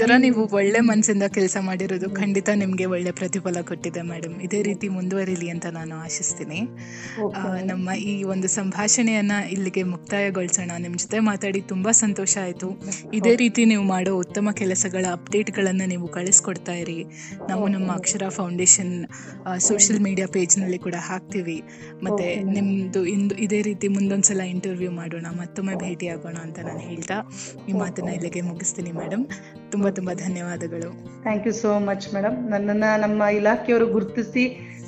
ತರ 0.00 0.12
ನೀವು 0.24 0.40
ಒಳ್ಳೆ 0.58 0.80
ಮನಸ್ಸಿಂದ 0.88 1.24
ಕೆಲಸ 1.36 1.56
ಮಾಡಿರೋದು 1.66 2.08
ಖಂಡಿತ 2.10 2.48
ನಿಮ್ಗೆ 2.62 2.86
ಒಳ್ಳೆ 2.94 3.10
ಪ್ರತಿಫಲ 3.10 3.60
ಕೊಟ್ಟಿದೆ 3.60 4.02
ಮೇಡಮ್ 4.10 4.34
ಇದೇ 4.46 4.60
ರೀತಿ 4.62 4.86
ಮುಂದುವರಿಲಿ 4.96 5.48
ಅಂತ 5.54 5.66
ನಾನು 5.76 5.94
ಆಶಿಸ್ತೀನಿ. 6.06 6.60
ನಮ್ಮ 7.70 7.88
ಈ 8.10 8.14
ಒಂದು 8.32 8.48
ಸಂಭಾಷಣೆಯನ್ನ 8.48 9.34
ಇಲ್ಲಿಗೆ 9.54 9.82
ಮುಕ್ತಾಯಗೊಳಿಸೋಣ. 9.92 10.72
ನಿಮ್ 10.84 10.96
ಜೊತೆ 11.02 11.18
ಮಾತಾಡಿ 11.30 11.60
ತುಂಬಾ 11.72 11.92
ಸಂತೋಷ 12.02 12.36
ಆಯ್ತು. 12.44 12.68
ಇದೇ 13.18 13.34
ರೀತಿ 13.42 13.64
ನೀವು 13.64 13.84
ಮಾಡೋ 13.92 14.12
ಉತ್ತಮ 14.24 14.52
ಕೆಲಸಗಳ 14.62 15.04
ಅಪ್ಡೇಟ್ 15.18 15.50
ಗಳನ್ನ 15.50 15.82
ನೀವು 15.92 16.08
ಕಳಿಸ್ಕೊಡ್ತಾ 16.08 16.76
ಇರಿ. 16.82 16.98
ನಾವು 17.50 17.64
ನಮ್ಮ 17.68 17.88
ಅಕ್ಷರ 17.92 18.24
ಫೌಂಡೇಶನ್ 18.38 18.94
ಸೋಷಿಯಲ್ 19.68 20.02
ಮೀಡಿಯಾ 20.08 20.28
ಪೇಜ್ನಲ್ಲಿ 20.36 20.80
ಕೂಡ 20.86 20.96
ಹಾಕ್ತಿವಿ. 21.10 21.58
ಮತ್ತೆ. 22.08 22.28
ನಿಮ್ದು 22.56 23.02
ಇಂದು 23.06 23.34
ಇದೇ 23.46 23.62
ರೀತಿ 23.62 23.88
ಮುಂದೊಂದ್ಸಲ 23.88 24.42
ಇಂಟರ್ವ್ಯೂ 24.54 24.92
ಮಾಡೋಣ. 25.00 25.26
ಮತ್ತೊಮ್ಮೆ 25.40 25.76
ಭೇಟಿ 25.84 26.08
ಆಗೋಣ 26.08 26.36
ಅಂತ 26.46 26.58
ನಾನು 26.68 26.82
ಹೇಳ್ತಾ 26.90 27.18
ಈ 27.68 27.74
ಮಾತನ್ನ 27.82 28.10
ಇಲ್ಲಿಗೆ 28.18 28.40
ಮುಗಿಸ್ತೀನಿ 28.50 28.92
ಮೇಡಮ್ 29.02 29.24
ತುಂಬಾ 29.72 29.90
ತುಂಬಾ 29.90 30.12
ಧನ್ಯವಾದಗಳು. 30.14 30.88
Thank 31.22 31.46
you 31.46 31.52
so 31.52 31.70
much 31.88 32.06
madam 32.14 32.36
ನನ್ನನ್ನ 32.50 32.84
ನಮ್ಮ 33.04 33.22
ಇಲಾಖೆಯವರು 33.38 33.86
ಗುರುತಿಸಿ 33.86 34.44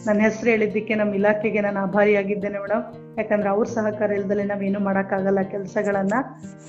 ನನ್ನ 0.06 0.20
ಹೆಸರು 0.20 0.48
ಹೇಳಿದ್ದಕ್ಕೆ 0.50 0.94
ನಮ್ಮ 0.94 1.12
ಇಲಾಖೆಗೆ 1.14 1.60
ನಾನು 1.60 1.78
ಆಭಾರಿಯಾಗಿದ್ದೇನೆ 1.80 2.58
ಮೇಡಮ್ 2.58 2.84
ಯಾಕಂದ್ರೆ 3.18 3.48
ಅವ್ರ 3.48 3.66
ಸಹಕಾರ 3.66 4.10
ಇಲ್ದಲೆ 4.10 4.44
ನಾವೇನು 4.44 4.80
ಮಾಡೋಕ್ಕಾಗಲ್ಲ 4.80 5.42
ಕೆಲಸಗಳನ್ನ. 5.54 6.14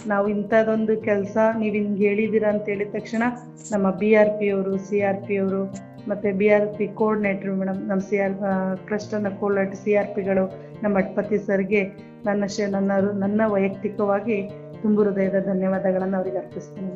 ನಾವು 0.08 0.26
ಇಂಥದ್ದೊಂದು 0.28 0.94
ಕೆಲಸ 1.02 1.38
ನೀವು 1.60 1.76
ಹಿಂಗೆ 1.76 2.04
ಹೇಳಿದ್ದೀರಾ 2.08 2.50
ಅಂತ 2.50 2.66
ಹೇಳಿದ 2.66 2.92
ತಕ್ಷಣ 2.92 3.24
ನಮ್ಮ 3.72 3.90
ಬಿ 3.92 4.10
ಆರ್ 4.16 4.34
ಪಿ 4.40 4.50
ಅವರು 4.50 4.74
ಸಿ 4.78 5.00
ಆರ್ 5.02 5.22
ಪಿ 5.28 5.38
ಅವರು, 5.38 5.62
ಮತ್ತೆ 6.10 6.32
B 6.32 6.50
R 6.50 6.68
P 6.78 6.88
coordinator 7.00 7.52
madam 7.52 7.80
ನಮ್ಮ 7.90 8.02
ಸಿ 8.10 8.20
ಆರ್ 8.20 8.36
ಕ್ಲಸ್ಟರ್ನ 8.88 9.32
ಕೋಆರ್ಡಿನೇಟರ್ 9.40 9.82
ಸಿ 9.84 9.94
ಆರ್ 9.94 10.12
ಪಿಗಳು 10.16 10.46
ನಮ್ಮ 10.84 10.98
ಅಟ್ಪತಿ 10.98 11.40
ಸರ್ಗೆ 11.48 11.84
ನನ್ನ 12.26 12.44
ನನ್ನ 12.76 12.92
ನನ್ನ 13.24 13.42
ವೈಯಕ್ತಿಕವಾಗಿ 13.48 14.38
ತುಂಬು 14.82 15.04
ಹೃದಯದ 15.04 15.40
ಧನ್ಯವಾದಗಳನ್ನು 15.46 16.18
ಅವರಿಗೆ 16.18 16.38
ಅರ್ಪಿಸ್ತೇನೆ 16.38 16.92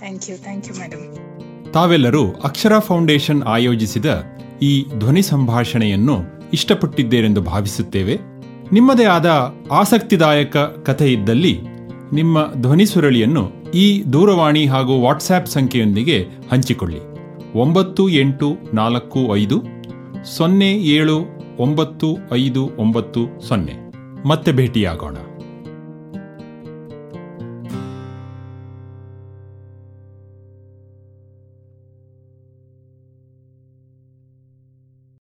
thank 0.00 0.30
you 0.30 0.36
thank 0.42 0.68
you 0.68 0.74
madam 0.80 1.72
ತಾವೆಲ್ಲರೂ 1.72 2.22
ಅಕ್ಷರ 2.44 2.78
ಫೌಂಡೇಶನ್ 2.78 3.42
ಆಯೋಜಿಸಿದ 3.42 4.24
ಈ 4.62 4.84
ಧ್ವನಿ 4.98 5.22
ಸಂಭಾಷಣೆಯನ್ನು 5.22 6.16
ಇಷ್ಟಪಟ್ಟಿದ್ದೇರೆಂದು 6.52 7.40
ಭಾವಿಸುತ್ತೇವೆ. 7.42 8.14
ನಿಮ್ಮದೇ 8.72 9.04
ಆದ 9.04 9.54
ಆಸಕ್ತಿದಾಯಕ 9.72 10.56
ಕಥೆ 10.56 11.12
ಇದ್ದಲ್ಲಿ 11.12 11.60
ನಿಮ್ಮ 12.12 12.38
ಧ್ವನಿ 12.54 12.86
ಸುರಳಿಯನ್ನು 12.86 13.44
ಈ 13.74 14.02
ದೂರವಾಣಿ 14.12 14.66
ಹಾಗೂ 14.66 15.02
ವಾಟ್ಸ್ಆ್ಯಪ್ 15.02 15.46
ಸಂಖ್ಯೆಯೊಂದಿಗೆ 15.46 16.26
ಹಂಚಿಕೊಳ್ಳಿ. 16.52 17.00
ಒಂಬತ್ತು 17.58 18.08
ಎಂಟು 18.08 18.48
ನಾಲ್ಕು 18.74 19.36
ಐದು 19.36 19.62
ಸೊನ್ನೆ 20.36 20.70
ಏಳು 20.74 21.18
ಒಂಬತ್ತು 21.58 22.08
ಐದು 22.32 22.70
ಒಂಬತ್ತು 22.78 23.40
ಸೊನ್ನೆ. 23.48 23.74
ಮತ್ತೆ 24.28 24.52
ಭೇಟಿಯಾಗೋಣ. 24.52 25.16